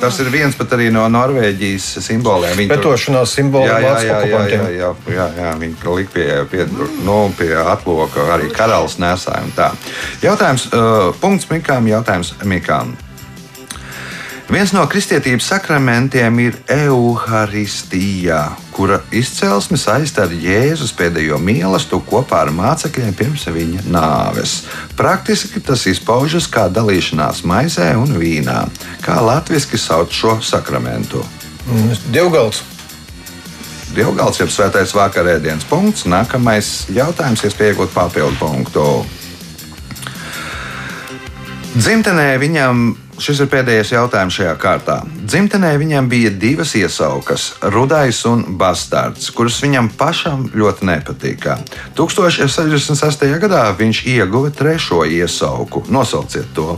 Tas 0.00 0.18
ir 0.20 0.28
viens 0.28 0.54
pat 0.58 0.68
arī 0.76 0.90
no 0.92 1.04
Norvēģijas 1.08 1.84
simboliem. 2.04 2.56
Viņi 2.58 2.68
tur- 2.68 2.76
Pretošanās 2.82 3.32
simboli 3.38 3.68
Jā, 3.70 3.78
jā, 3.80 3.92
jā, 4.02 4.18
jā, 4.26 4.40
jā, 4.48 4.68
jā, 4.74 4.90
jā, 5.14 5.26
jā, 5.38 5.54
tur 5.80 5.94
lika 5.96 6.10
pie, 6.12 6.26
pie, 6.50 6.66
nu, 7.04 7.32
pie 7.38 7.54
atloka 7.56 8.20
arī 8.34 8.50
karalis 8.52 8.98
nesāja 8.98 9.42
un 9.44 9.52
tā. 9.56 9.70
Jautājums, 10.22 10.66
uh, 10.74 11.12
punkts 11.20 11.46
Mikām, 11.50 11.86
jautājums 11.88 12.34
Mikām. 12.44 12.96
Viens 14.44 14.74
no 14.76 14.82
kristietības 14.84 15.46
sakramentiem 15.48 16.38
ir 16.44 16.56
evaharistija, 16.68 18.42
kura 18.76 18.98
izcelsme 19.08 19.78
saistīta 19.80 20.26
ar 20.26 20.34
Jēzus 20.36 20.92
pēdējo 20.98 21.38
mīlestību 21.40 22.02
kopā 22.10 22.42
ar 22.44 22.52
mācekļiem 22.52 23.16
pirms 23.16 23.46
viņa 23.48 23.86
nāves. 23.88 24.58
Praktiski 24.98 25.62
tas 25.64 25.86
izpaužas 25.88 26.44
kā 26.52 26.66
dalīšanās 26.68 27.40
maizē 27.48 27.94
un 27.96 28.12
vīnā. 28.20 28.66
Kā 29.04 29.16
latviešu 29.24 29.80
sauc 29.80 30.12
šo 30.12 30.36
sakramentu? 30.44 31.24
Mm, 31.64 31.96
Dievgals. 32.12 32.60
Dievgals 33.96 34.42
jau 34.42 34.50
svētais 34.50 34.92
vakarēdienas 34.92 35.64
punkts. 35.70 36.04
Nākamais 36.04 36.90
jautājums, 36.92 37.46
iespēja 37.48 37.72
iegūt 37.72 37.96
papildu 37.96 38.36
punktu. 38.42 38.84
Dzimtenē 41.74 42.34
viņam, 42.38 42.84
šis 43.22 43.44
ir 43.44 43.50
pēdējais 43.52 43.92
jautājums 43.94 44.38
šajā 44.38 44.54
kārtā. 44.60 44.98
Dzimtenē 45.24 45.74
viņam 45.80 46.08
bija 46.10 46.30
divas 46.30 46.74
iesaukas, 46.78 47.52
rudais 47.74 48.22
un 48.30 48.44
bastards, 48.58 49.30
kuras 49.34 49.60
viņam 49.64 49.92
pašam 49.98 50.48
ļoti 50.54 50.88
nepatika. 50.90 51.58
1066. 51.98 53.26
gadā 53.44 53.64
viņš 53.78 54.04
ieguva 54.16 54.50
trešo 54.54 55.04
iesauku. 55.06 55.84
Nosauciet 55.94 56.50
to. 56.56 56.74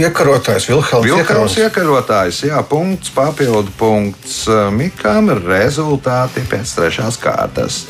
Iekarotājs. 0.00 0.68
Vilkāns 0.68 1.06
Iekarons. 1.08 1.56
iekarotājs, 1.56 2.42
jā, 2.50 2.60
punkts, 2.68 3.08
papildu 3.14 3.72
punkts 3.78 4.42
Mikam, 4.76 5.32
rezultāti 5.46 6.44
pēc 6.50 6.74
trešās 6.76 7.16
kārtas. 7.20 7.86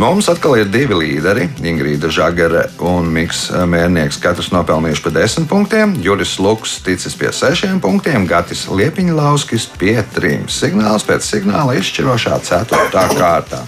Mums 0.00 0.30
atkal 0.32 0.54
ir 0.56 0.68
divi 0.72 0.96
līderi, 0.96 1.42
Ingrīda 1.60 2.08
Zagare 2.08 2.62
un 2.88 3.10
Miks 3.12 3.50
Mērnieks. 3.52 4.16
Katrs 4.22 4.48
nopelnījuši 4.48 5.02
pa 5.04 5.10
desmit 5.12 5.48
punktiem, 5.50 5.92
Juris 6.00 6.38
Luks 6.40 6.78
ticis 6.86 7.12
pie 7.20 7.28
sešiem 7.36 7.82
punktiem, 7.84 8.24
Gatis 8.24 8.62
Liepiņa 8.72 9.18
Lauskis 9.18 9.66
pie 9.76 9.98
trim. 10.14 10.46
Signāls 10.48 11.04
pēc 11.04 11.28
signāla 11.28 11.76
izšķirošā 11.82 12.40
ceturtā 12.48 13.04
kārtā. 13.12 13.60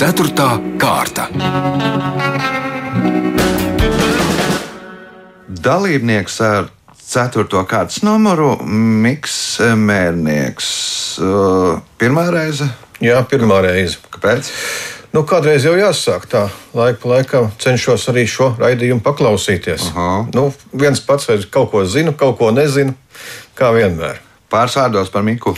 Ceturtā 0.00 0.48
kārta. 0.80 1.28
Dalībnieks 5.68 6.40
ar 6.48 6.72
4. 7.10 7.64
kārtas 7.66 8.04
numuru 8.06 8.52
Miks 8.62 9.34
Mērnieks. 9.58 10.68
Uh, 11.18 11.80
Pirmā 11.98 12.28
reize. 12.30 12.68
Jā, 13.02 13.24
pirmā 13.26 13.56
reize. 13.64 13.98
Kāpēc? 14.14 14.46
Nu, 15.10 15.24
kādreiz 15.26 15.66
jau 15.66 15.72
jāsāk 15.74 16.28
tā, 16.30 16.44
laika 16.76 17.00
pa 17.02 17.10
laikam 17.16 17.48
cenšos 17.58 18.04
arī 18.12 18.28
šo 18.30 18.52
raidījumu 18.60 19.02
paklausīties. 19.02 19.88
Aha. 19.90 20.12
Nu, 20.36 20.52
viens 20.70 21.02
pats 21.02 21.26
kaut 21.50 21.72
ko 21.72 21.82
zinu, 21.82 22.14
kaut 22.14 22.38
ko 22.38 22.52
nezinu, 22.54 22.94
kā 23.58 23.72
vienmēr. 23.74 24.22
Pārsvārdos 24.50 25.10
par 25.10 25.26
Miku. 25.26 25.56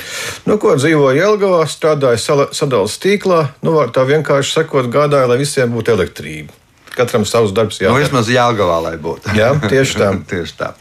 Nu, 0.49 0.57
ko 0.57 0.73
dzīvoju 0.81 1.21
Jelgavā, 1.21 1.67
strādāju 1.69 2.49
sadales 2.57 2.97
tīklā, 3.03 3.45
nu, 3.61 3.77
tā 3.93 4.09
vienkārši 4.09 4.57
sakot, 4.57 4.89
gādāju, 4.93 5.29
lai 5.29 5.41
visiem 5.45 5.73
būtu 5.77 5.99
elektrība. 5.99 6.62
Katram 6.97 7.25
savs 7.29 7.53
darbs 7.57 7.81
Nu, 7.81 7.87
jādara. 7.89 8.03
vismaz 8.05 8.29
Jālgavā, 8.29 8.79
lai 8.85 8.97
būtu. 9.01 9.33
Jā, 9.39 9.53
tieši 9.69 9.99
tā. 10.01 10.09
tieši 10.33 10.57
tā. 10.59 10.73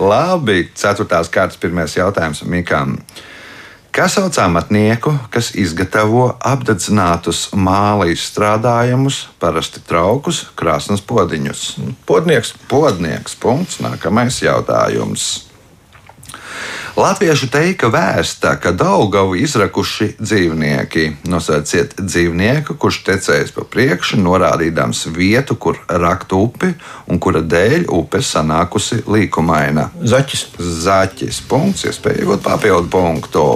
Labi, 0.00 0.62
ceturtās 0.74 1.28
kārtas 1.32 1.60
pirmais 1.60 1.96
jautājums 1.96 2.44
Mikam. 2.48 2.98
Kas 3.92 4.14
sauc 4.14 4.36
amatnieku, 4.38 5.10
kas 5.32 5.48
izgatavo 5.58 6.28
apdedzinātus 6.46 7.48
māla 7.56 8.06
izstrādājumus, 8.12 9.24
parasti 9.42 9.80
traukus, 9.88 10.44
krāsnes 10.54 11.02
podiņus? 11.02 11.64
Podnieks. 12.06 12.52
Podnieks. 12.70 13.34
Punkts. 13.40 13.80
Nākamais 13.82 14.38
jautājums. 14.44 15.47
Latviešu 16.98 17.46
teika 17.52 17.90
vēsta, 17.92 18.56
ka 18.58 18.72
Daugavu 18.74 19.36
izrakuši 19.38 20.16
dzīvnieki. 20.18 21.04
Nosauciet 21.30 21.94
dzīvnieku, 22.00 22.74
kurš 22.80 23.02
tecējis 23.06 23.54
pa 23.54 23.62
priekšu, 23.62 24.18
norādīdams 24.24 25.04
vietu, 25.14 25.54
kur 25.54 25.78
rakt 25.88 26.34
upi 26.34 26.72
un 27.06 27.22
kura 27.22 27.44
dēļ 27.44 27.86
upe 27.94 28.22
sanākusi 28.24 29.04
līkumaina. 29.06 29.90
Zaķis. 30.02 30.48
Zaķis. 30.58 31.44
Punkts, 31.48 31.86
iespēja 31.86 32.24
iegūt 32.24 32.42
papildu 32.46 32.90
punktu. 32.90 33.46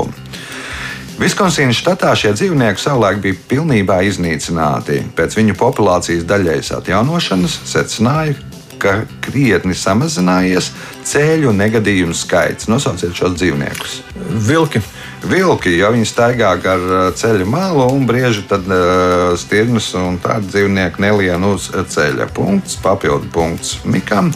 Viskonsīnas 1.22 1.76
štatā 1.78 2.14
šie 2.18 2.32
dzīvnieki 2.34 2.80
savulaik 2.82 3.20
bija 3.22 3.36
pilnībā 3.50 4.00
iznīcināti. 4.08 5.02
Pēc 5.18 5.36
viņu 5.38 5.58
populācijas 5.60 6.24
daļējas 6.26 6.72
atjaunošanas 6.78 7.58
secināja, 7.68 8.38
ka 8.82 8.94
krietni 9.22 9.76
samazinājies 9.78 10.72
ceļu 11.06 11.54
negadījumu 11.56 12.16
skaits. 12.16 12.68
Nosauciet 12.70 13.14
šos 13.16 13.38
dzīvniekus. 13.38 14.00
Vilki. 14.48 14.82
Vilki, 15.22 15.76
ja 15.78 15.92
viņi 15.94 16.08
staigā 16.08 16.50
gar 16.62 16.82
uh, 16.82 17.02
ceļa 17.14 17.46
malu 17.46 17.84
un 17.94 18.08
brieži, 18.08 18.42
tad 18.50 18.66
uh, 18.66 19.36
stirnas 19.38 19.92
un 19.98 20.18
tādi 20.22 20.50
dzīvnieki 20.50 21.04
nelien 21.04 21.46
uz 21.46 21.68
ceļa. 21.70 22.26
Punkts, 22.34 22.80
papildu 22.82 23.30
punkts 23.30 23.76
Mikam. 23.86 24.32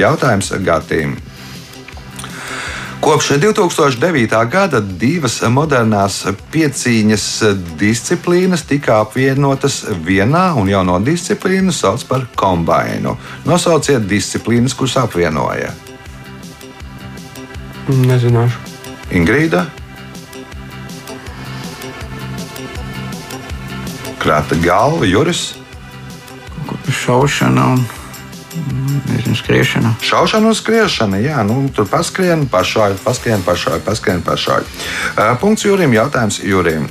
Jautājums 0.00 0.54
Gatīm. 0.64 1.18
Kopš 3.00 3.30
2009. 3.30 4.50
gada 4.50 4.80
divas 4.80 5.38
modernās 5.48 6.18
piecīņas 6.52 7.22
disciplīnas 7.80 8.66
tika 8.68 8.98
apvienotas 9.00 9.78
vienā, 10.04 10.50
un 10.60 10.68
jauno 10.68 10.98
disciplīnu 11.00 11.72
sauc 11.72 12.04
par 12.04 12.26
kombināciju. 12.36 13.16
Nosauciet 13.48 14.04
disciplīnas, 14.04 14.76
kuras 14.76 14.98
apvienoja. 15.00 15.72
Nezināšu. 17.88 18.60
Ingrīda. 19.16 19.64
Krāta 24.20 24.60
galva, 24.60 25.08
Juris. 25.08 25.54
Šaušana 27.00 27.64
un 27.72 27.82
nezinu, 29.10 29.36
skriešana. 29.36 29.94
Šaušana 30.04 30.50
un 30.50 30.56
skriešana, 30.56 31.20
jā, 31.24 31.42
nu, 31.46 31.62
tur 31.74 31.88
paskrien, 31.90 32.46
pašādi, 32.50 32.98
paskrien, 33.04 33.44
pašādi, 33.46 33.84
paskrien, 33.86 34.24
pašādi. 34.26 34.66
Uh, 35.16 35.34
punkts 35.40 35.66
Jurim, 35.68 35.94
jautājums 35.96 36.42
Jurim. 36.44 36.88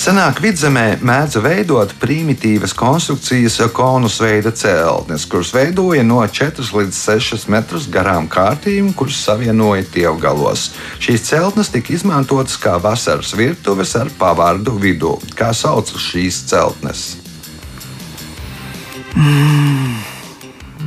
Senāk 0.00 0.38
vidzemē 0.40 1.02
mēdza 1.04 1.42
veidot 1.44 1.90
primitīvas 2.00 2.72
konstrukcijas 2.72 3.58
konus 3.76 4.14
veida 4.24 4.48
celtnes, 4.56 5.26
kuras 5.28 5.50
veidoja 5.52 6.00
no 6.06 6.22
4 6.24 6.64
līdz 6.72 7.00
6 7.20 7.44
metrus 7.52 7.84
garām 7.92 8.24
kārtīm, 8.24 8.94
kuras 8.96 9.20
savienoja 9.26 9.84
tievgalos. 9.92 10.70
Šīs 11.04 11.28
celtnes 11.28 11.68
tika 11.74 11.92
izmantotas 11.92 12.56
kā 12.56 12.78
vasaras 12.80 13.34
virtuves 13.36 13.92
ar 14.00 14.08
pavārdu 14.16 14.78
vidū. 14.80 15.18
Kā 15.36 15.52
sauc 15.52 15.92
šīs 15.92 16.46
celtnes? 16.48 17.10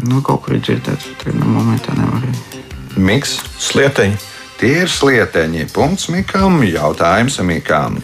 Nu, 0.04 0.20
kaut 0.26 0.44
kur 0.44 0.58
ir 0.58 0.64
dzirdēts, 0.66 1.14
bet 1.14 1.30
vienā 1.30 1.48
momentā 1.48 1.96
nevarēja. 1.96 2.64
Miks, 3.00 3.40
Slieteņi. 3.60 4.18
tie 4.60 4.84
ir 4.84 4.90
slieteņi. 4.90 5.70
Punkts 5.74 6.10
Mikam, 6.12 6.64
jautājums 6.64 7.40
Mikam. 7.44 8.02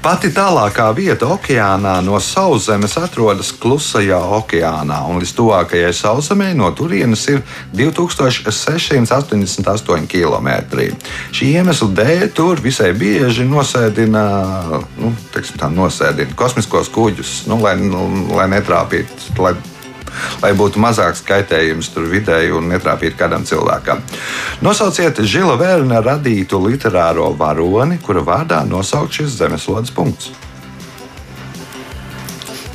Pati 0.00 0.30
tālākā 0.32 0.86
vieta 0.96 1.26
okeānā 1.28 1.98
no 2.00 2.16
sauszemes 2.24 2.96
atrodas 2.96 3.52
Klusajā 3.52 4.16
okeānā, 4.38 4.96
un 5.12 5.20
līdz 5.20 5.34
tuvākajai 5.36 5.92
sauszemē 5.92 6.56
no 6.56 6.72
turienes 6.72 7.20
ir 7.28 7.44
2688 7.76 10.08
km. 10.08 10.48
Šī 11.36 11.52
iemesla 11.52 11.88
dēļ 12.00 12.32
tur 12.32 12.56
visai 12.64 12.96
bieži 12.96 13.44
nosēdina, 13.48 14.24
nu, 15.02 15.12
tā, 15.36 15.68
nosēdina 15.68 16.32
kosmiskos 16.32 16.88
kuģus, 16.94 17.44
nu, 17.52 17.60
lai, 17.60 17.76
nu, 17.76 18.08
lai 18.32 18.48
netrāpītu. 18.56 19.36
Lai 19.36 19.52
lai 20.42 20.52
būtu 20.56 20.80
mazāks 20.82 21.24
kaitējums 21.26 21.90
tur 21.94 22.08
vidēji 22.10 22.52
un 22.56 22.70
netrāpītu 22.72 23.18
kādam 23.18 23.46
cilvēkam. 23.48 24.02
Nosauciet 24.64 25.22
Žila 25.22 25.56
Vērna 25.60 26.02
radītu 26.04 26.60
literāro 26.64 27.30
varoni, 27.38 27.98
kura 28.02 28.24
vārdā 28.26 28.62
nosaukt 28.68 29.20
šis 29.20 29.38
zemeslodes 29.40 29.94
punkts. 29.94 30.32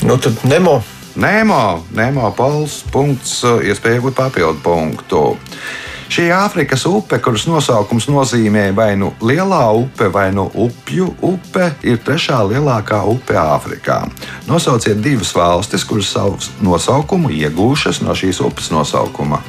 Nu, 0.05 0.17
tad 0.17 0.43
Nemo. 0.43 0.83
Nemo, 1.15 1.85
Nemo 1.95 2.27
pols, 2.35 2.81
punkts, 2.91 3.39
iespēja 3.63 4.01
iegūt 4.01 4.17
papildu 4.17 4.59
punktu. 4.61 5.21
Šī 6.05 6.27
Āfrikas 6.33 6.85
upe, 6.85 7.17
kuras 7.23 7.47
nosaukums 7.49 8.05
nozīmē 8.11 8.67
vai 8.77 8.91
nu 8.99 9.09
lielā 9.25 9.63
upe, 9.73 10.07
vai 10.13 10.27
nu 10.35 10.45
upju 10.65 11.09
upe, 11.25 11.71
ir 11.83 11.97
trešā 12.05 12.43
lielākā 12.51 13.01
upe 13.09 13.37
Āfrikā. 13.41 14.03
Nosauciet 14.49 15.01
divas 15.01 15.33
valstis, 15.35 15.85
kuras 15.87 16.11
savu 16.13 16.37
nosaukumu 16.65 17.33
iegūšas 17.33 18.03
no 18.05 18.13
šīs 18.17 18.43
upes 18.45 18.69
nosaukuma. 18.73 19.41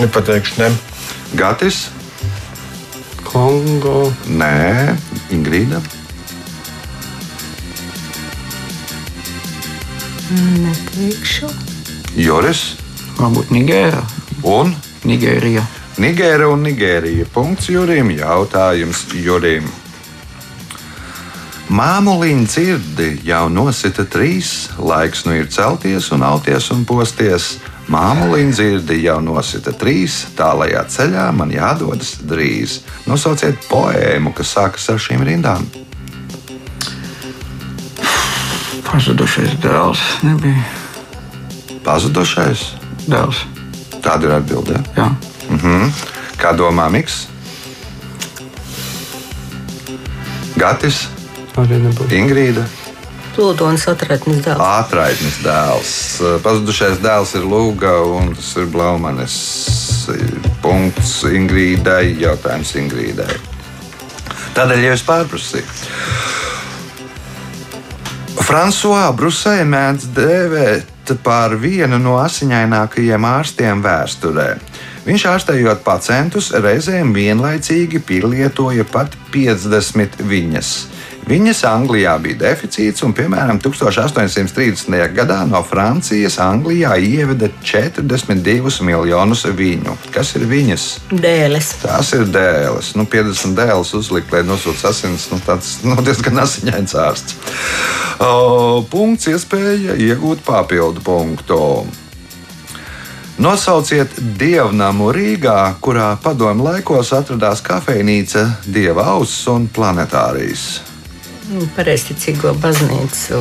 Nepateikšu, 0.00 0.58
ne. 0.62 0.72
Gatis, 1.38 1.84
Kongo. 3.28 4.08
Nē, 4.26 4.96
Ingrīda, 5.36 5.84
Neteikšu. 10.30 11.67
Joris 12.18 12.74
Varbūt 13.18 13.52
Nigērā. 13.54 14.00
un 14.42 14.72
Nigērija. 15.06 15.62
Nigēra 16.02 16.48
un 16.50 16.64
Nigērija. 16.66 17.26
Punkts 17.30 17.68
Jurim, 17.70 18.10
jautājums 18.10 19.04
Jurim. 19.14 19.66
Māmuliņa 21.68 22.46
dzirdi 22.48 23.08
jau 23.28 23.44
nosita 23.52 24.02
trīs, 24.06 24.70
laiks 24.78 25.26
nu 25.26 25.36
ir 25.36 25.46
celties 25.52 26.10
un 26.14 26.24
auties 26.26 26.70
un 26.74 26.82
posties. 26.88 27.58
Māmuliņa 27.86 28.56
dzirdi 28.56 28.98
jau 29.04 29.20
nosita 29.22 29.74
trīs, 29.78 30.24
tālajā 30.38 30.82
ceļā 30.90 31.28
man 31.38 31.54
jādodas 31.54 32.16
drīz. 32.26 32.80
Nosauciet 33.06 33.62
poēmu, 33.70 34.34
kas 34.34 34.56
sākas 34.56 34.90
ar 34.90 34.98
šīm 35.06 35.22
rindām. 35.28 35.70
Pazudušais 38.90 39.58
dēls. 39.62 40.02
Nebija 40.26 40.87
Pazudušais. 41.84 42.74
dēls. 43.08 43.44
Tāda 44.04 44.28
ir 44.28 44.34
atbildē. 44.38 44.80
Jā. 44.96 45.08
Mhm. 45.48 45.92
Kā 46.38 46.52
domā 46.54 46.90
Miks? 46.92 47.26
Gatis. 50.58 51.06
Ingrīda. 52.10 52.64
Plūdonis 53.34 53.86
atradnis 53.90 54.42
dēls. 54.44 54.62
Ātraitnis 54.62 55.38
dēls. 55.42 55.92
Pazudušais 56.42 56.98
dēls 57.02 57.34
ir 57.38 57.46
Lūga 57.46 57.94
un 58.18 58.34
tas 58.34 58.50
ir 58.58 58.66
Blaumanis. 58.66 59.36
Punkts 60.62 61.22
Ingrīdai. 61.28 62.18
Jautājums 62.22 62.74
Ingrīdai. 62.82 63.30
Tādēļ 64.58 64.84
jau 64.88 64.94
es 64.96 65.04
pārprasīju. 65.06 65.66
Frančiskā 68.48 69.10
Brusē 69.14 69.58
mēdz 69.68 70.08
dēvēt 70.16 70.97
par 71.24 71.56
vienu 71.60 71.98
no 72.02 72.16
asiņainākajiem 72.22 73.26
ārstiem 73.28 73.82
vēsturē. 73.84 74.48
Viņš 75.08 75.24
ārstējot 75.30 75.82
pacientus 75.86 76.50
reizēm 76.52 77.14
vienlaicīgi 77.16 78.02
pielietoja 78.04 78.84
pat 78.92 79.14
50 79.32 80.22
viņas. 80.28 80.72
Viņas 81.28 81.58
Anglijā 81.68 82.14
bija 82.24 82.38
deficīts, 82.40 83.02
un, 83.04 83.12
piemēram, 83.12 83.58
1830. 83.60 84.94
gadā 85.12 85.42
no 85.44 85.60
Francijas 85.66 86.38
Anglijā 86.40 86.94
ieveda 87.04 87.50
42 87.60 88.86
miljonus 88.86 89.44
viņu. 89.58 89.98
Kas 90.14 90.32
ir 90.38 90.46
viņas? 90.48 90.86
Dēles. 91.12 91.74
Tās 91.82 92.14
ir 92.16 92.24
dēles. 92.32 92.94
Nu, 92.96 93.04
50 93.04 93.58
dēles 93.58 93.92
uzlikt, 93.98 94.32
lai 94.32 94.40
nosūtītu 94.48 94.88
asins. 94.88 95.28
Nu, 95.28 95.42
tāds 95.44 95.76
nu, 95.84 96.00
diezgan 96.00 96.40
asiņains 96.46 96.96
ārsts. 97.04 97.38
O, 98.24 98.80
punkts, 98.88 99.28
iespēja 99.28 100.00
iegūt 100.00 100.40
papildu 100.48 101.04
punktu. 101.04 101.62
Nosauciet 103.38 104.16
dievnamu 104.40 105.12
Rīgā, 105.12 105.60
kurā 105.84 106.14
padomu 106.24 106.72
laikos 106.72 107.12
atradās 107.20 107.60
kafejnīca, 107.68 108.48
dieva 108.64 109.12
auss 109.12 109.44
un 109.52 109.68
planetārijas. 109.68 110.87
Pareizticīgo 111.76 112.52
baznīcu 112.60 113.40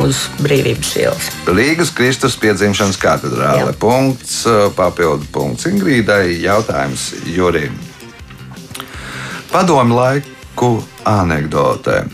uz 0.00 0.22
brīvības 0.40 0.92
ielas. 0.96 1.28
Rīgas 1.46 1.92
Kristus 1.94 2.36
piedzimšanas 2.40 2.96
katedrāle. 3.00 3.68
Jā. 3.68 3.76
Punkts, 3.80 4.42
papildu 4.76 5.28
punkts 5.34 5.68
Ingrīdai. 5.68 6.38
Jautājums 6.40 7.10
Jurim. 7.28 7.76
Padomu 9.52 9.98
laiku 9.98 10.78
anekdotē. 11.04 12.06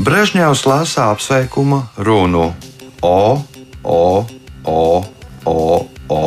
Brežņevs 0.00 0.64
lasa 0.64 1.10
apsveikuma 1.12 1.82
runu 2.00 2.54
O, 3.04 3.42
O, 3.84 4.24
O, 4.64 5.04
O, 5.44 5.86
O. 6.08 6.24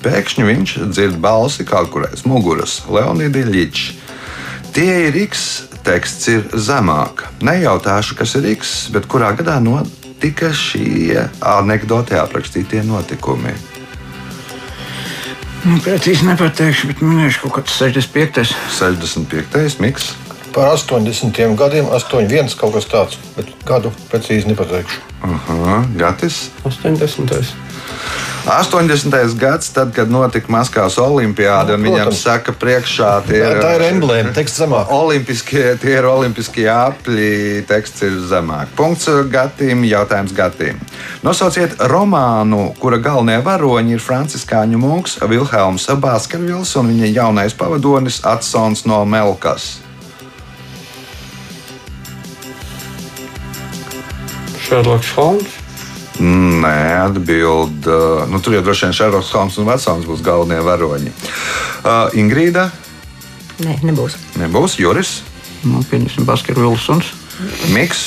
Pēkšņi 0.00 0.46
viņš 0.46 0.76
dzird 0.94 1.18
balsi 1.20 1.66
kaut 1.66 1.90
kur 1.90 2.06
aiz 2.06 2.22
muguras- 2.24 2.80
Leonīda 2.94 3.42
Ļičs. 3.50 3.90
Tie 4.72 5.08
ir 5.08 5.16
X, 5.26 5.64
teksts 5.86 6.28
ir 6.32 6.46
zemāk. 6.54 7.26
Nejautāšu, 7.44 8.16
kas 8.18 8.34
ir 8.38 8.48
X, 8.56 8.88
bet 8.94 9.08
kurā 9.10 9.32
gadā 9.38 9.58
notika 9.62 10.52
šie 10.56 11.28
anekdotē 11.40 12.20
aprakstītie 12.22 12.82
notikumi. 12.86 13.54
Nu, 15.60 15.76
precīzi 15.84 16.24
nepateikšu, 16.24 16.88
bet 16.88 17.02
minēšu 17.04 17.42
kaut 17.44 17.58
kāds 17.58 17.76
65. 17.76 18.54
65. 18.78 19.80
miks. 19.84 20.14
Par 20.54 20.72
80 20.72 21.56
gadiem, 21.58 21.90
81 21.92 22.56
kaut 22.58 22.74
kas 22.74 22.88
tāds, 22.90 23.18
bet 23.36 23.52
gadu 23.68 23.92
precīzi 24.10 24.48
nepateikšu. 24.50 25.02
Aha, 25.28 25.82
Gatis. 26.00 26.48
80. 26.64 27.69
80. 28.46 29.34
gads, 29.38 29.68
tad, 29.72 29.92
kad 29.94 30.10
notika 30.10 30.52
Maskavas 30.52 30.96
olimpiāda, 30.98 31.74
un 31.74 31.84
Nu, 31.84 31.90
viņam 31.90 32.12
saka, 32.14 32.54
priekšā 32.56 33.10
tie 33.28 33.40
Tā, 33.42 33.52
tā 33.60 33.72
ir 33.76 33.84
emblēma, 33.90 34.32
teksts 34.36 34.62
zemāk. 34.62 34.90
Olimpiskie, 34.94 35.64
tie 35.82 35.96
ir 35.98 36.08
olimpiskie 36.08 36.66
apļi, 36.72 37.64
teksts 37.68 38.06
ir 38.08 38.16
zemāk. 38.30 38.72
Punkts 38.78 39.10
Gatim, 39.30 39.84
jautājums 39.88 40.34
Gatim. 40.36 40.80
Nosauciet 41.26 41.76
romānu, 41.90 42.70
kura 42.80 43.00
galvenie 43.02 43.38
varoņi 43.44 43.96
ir 43.98 44.04
franciskāņu 44.04 44.80
mūks 44.80 45.20
Vilhelms 45.28 45.90
Baskervils 46.00 46.74
un 46.80 46.92
viņa 46.94 47.12
jaunais 47.12 47.56
pavadonis 47.56 48.22
Atsons 48.24 48.86
no 48.88 49.04
Melkas. 49.04 49.78
Šerloks 54.70 55.16
Holmes. 55.18 55.59
Nē, 56.20 56.76
atbild. 57.06 57.86
Nu, 58.28 58.40
tur 58.44 58.58
jau 58.58 58.62
droši 58.66 58.86
vien 58.88 58.96
Šerloks 58.96 59.32
Holms 59.32 59.56
un 59.60 59.68
Vatsons 59.70 60.04
būs 60.08 60.20
galvenie 60.24 60.60
varoņi. 60.64 61.12
Uh, 61.80 62.12
Ingrīda 62.20 62.68
Nē, 63.64 63.78
nebūs. 63.84 64.16
nebūs, 64.40 64.78
Juris, 64.80 65.20
Nu, 65.64 65.82
pieņemsim, 65.84 66.24
Baskets 66.24 66.56
Vilsons. 66.56 67.10
Miks. 67.74 68.06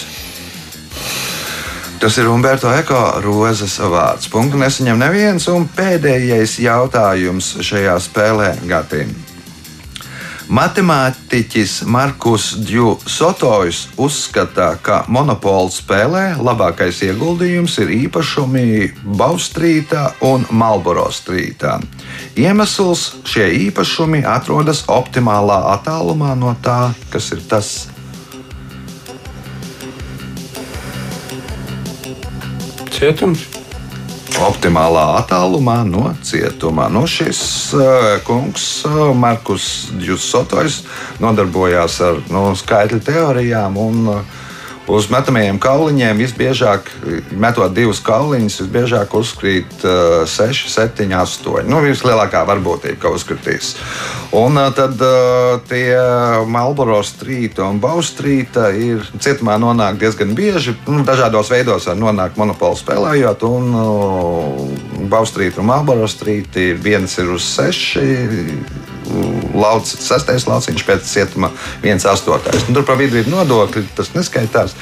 Tas 2.01 2.18
ir 2.18 2.28
Umberto 2.28 2.72
Eko 2.74 3.22
rozes 3.24 3.78
vārds. 3.80 4.26
Punktu 4.34 4.57
nesaņem 4.57 4.97
neviens. 4.99 5.45
Un 5.53 5.68
pēdējais 5.78 6.57
jautājums 6.59 7.53
šajā 7.64 7.93
spēlē 8.03 8.49
Gatim. 8.68 9.14
Matemātiķis 10.53 11.79
Markus 11.89 12.51
Džu 12.61 12.91
Sotojs 13.09 13.87
uzskata, 13.97 14.67
ka 14.85 14.99
monopolu 15.09 15.71
spēlē 15.73 16.35
labākais 16.37 16.99
ieguldījums 17.07 17.79
ir 17.81 17.89
īpašumi 17.95 18.67
Baustrītā 19.17 20.03
un 20.29 20.45
Marlboro 20.53 21.07
strītā. 21.09 21.79
Iemesls 22.37 23.07
šie 23.25 23.47
īpašumi 23.63 24.21
atrodas 24.29 24.83
optimālā 24.93 25.57
attālumā 25.73 26.35
no 26.37 26.53
tā, 26.61 26.93
kas 27.09 27.31
ir 27.33 27.41
tas. 27.49 27.73
Cietums. 32.93 33.62
Optimālā 34.41 35.03
attālumā 35.19 35.81
no 35.88 36.07
cietuma. 36.25 36.88
Nu, 36.91 37.05
šis 37.09 37.41
uh, 37.77 38.17
kungs, 38.25 38.86
uh, 38.88 39.11
Markus 39.15 39.91
Jusotojs, 40.01 40.81
nodarbojās 41.23 41.99
ar 42.05 42.21
nu, 42.31 42.45
skaitļu 42.57 43.01
teorijām. 43.05 43.77
Un, 43.77 44.01
uh, 44.15 44.42
Uz 44.84 45.05
metamajiem 45.07 45.55
kauliņiem 45.63 46.17
visbiežāk, 46.19 46.89
metot 47.39 47.71
divus 47.71 48.01
kauliņus, 48.03 48.57
visbiežāk 48.65 49.13
uzkrīt 49.15 49.86
uh, 49.88 50.25
6, 50.27 50.67
7, 50.73 51.07
8. 51.07 51.69
Nu, 51.71 51.79
vislielākā 51.86 52.41
varbūtība, 52.49 52.97
ka 52.99 53.13
uzkritīs. 53.15 53.77
Un 54.36 54.59
uh, 54.59 54.67
tad 54.75 54.99
uh, 54.99 55.61
tie 55.69 55.95
Marlboro 56.51 56.99
strīta 57.07 57.63
un 57.69 57.79
Baustrīta 57.84 58.73
ir 58.75 59.07
cietumā 59.23 59.55
nonāk 59.61 60.01
diezgan 60.01 60.36
bieži. 60.36 60.75
Nu, 60.89 61.05
dažādos 61.07 61.53
veidos 61.53 61.88
var 61.88 61.95
nonākt 62.01 62.36
monopolu 62.41 62.75
spēlējot. 62.79 63.47
Un 63.47 63.77
uh, 63.79 65.07
Baustrīta 65.07 65.63
un 65.63 65.71
Marlboro 65.71 66.11
strīta 66.11 66.73
viens 66.84 67.15
ir 67.23 67.31
uz 67.31 67.47
6 67.55 68.92
lauciņš, 69.53 70.03
sastais 70.03 70.47
lauciņš 70.49 70.86
pēc 70.88 71.07
cietuma, 71.07 71.51
viens 71.84 72.05
astotais. 72.09 72.68
Nu, 72.68 72.78
tur 72.78 72.88
pa 72.88 72.97
vidu 72.99 73.22
ir 73.22 73.32
nodokļi, 73.32 73.86
tas 73.97 74.14
neskaitās. 74.18 74.76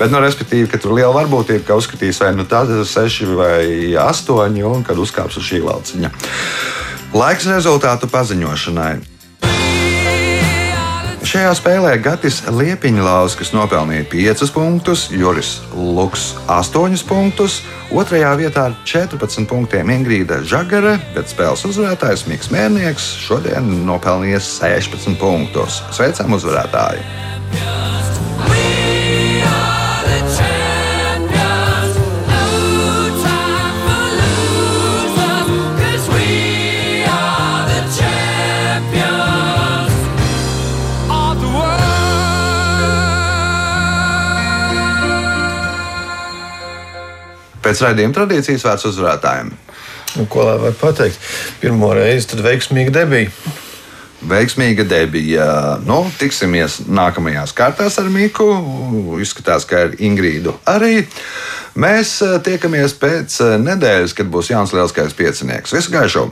Bet, 0.00 0.12
nu, 0.12 0.20
respektīvi, 0.24 0.68
ka 0.72 0.80
tur 0.82 0.96
liela 0.96 1.14
varbūtība, 1.16 1.64
ka 1.66 1.80
uzskatīs 1.80 2.20
vai 2.22 2.32
nu 2.36 2.46
tāda 2.48 2.80
ir 2.80 2.88
seši 2.88 3.30
vai 3.32 3.60
astoņi, 4.06 4.64
un 4.66 4.86
kad 4.86 4.98
uzkāps 5.00 5.40
uz 5.40 5.50
šī 5.50 5.62
lauciņa. 5.66 6.12
Laiks 7.16 7.46
rezultātu 7.48 8.10
paziņošanai. 8.12 9.15
Šajā 11.36 11.50
spēlē 11.52 11.90
Gatis 12.00 12.38
Liepiņlauskas 12.48 13.50
nopelnīja 13.52 14.06
5 14.08 14.54
punktus, 14.54 15.02
Juris 15.12 15.50
Luks 15.76 16.30
8 16.48 16.96
punktus, 17.04 17.58
otrajā 17.92 18.30
vietā 18.40 18.62
ar 18.70 18.78
14 18.88 19.44
punktiem 19.50 19.92
Ingrīda 19.98 20.40
Žagare, 20.48 20.94
bet 21.12 21.28
spēles 21.28 21.66
uzvarētājs 21.68 22.24
Mikls 22.30 22.48
Mērnieks 22.54 23.10
šodien 23.26 23.68
nopelnījis 23.84 24.48
16 24.62 25.20
punktus. 25.20 25.82
Sveicam 25.92 26.32
uzvarētāju! 26.40 27.04
Pēc 47.66 47.80
raidījuma 47.82 48.14
tradīcijas 48.14 48.62
vērts 48.62 48.86
uzvarētājiem. 48.92 49.48
Nu, 50.16 50.24
ko 50.30 50.44
lai 50.46 50.56
var 50.62 50.76
pateikt? 50.78 51.18
Pirmo 51.58 51.90
reizi 51.98 52.30
tad 52.30 52.44
veiksmīgi 52.46 52.94
debija. 52.94 53.32
Veiksmīga 54.26 54.86
debija. 54.88 55.48
Nu, 55.86 55.98
tiksimies 56.20 56.78
nākamajās 56.86 57.52
kārtās 57.58 57.98
ar 58.00 58.08
Miku. 58.14 58.46
Izskatās, 59.22 59.66
ka 59.68 59.88
ar 59.88 59.98
Ingrīdu 59.98 60.54
arī. 60.70 61.04
Mēs 61.76 62.16
eh, 62.24 62.38
tiekamies 62.46 62.96
pēc 63.02 63.40
eh, 63.44 63.54
nedēļas, 63.66 64.16
kad 64.16 64.30
būs 64.32 64.54
Jānis 64.54 64.78
Lielskais 64.78 65.18
piecinieks. 65.18 65.74
Visu 65.76 65.92
gaišu! 65.92 66.28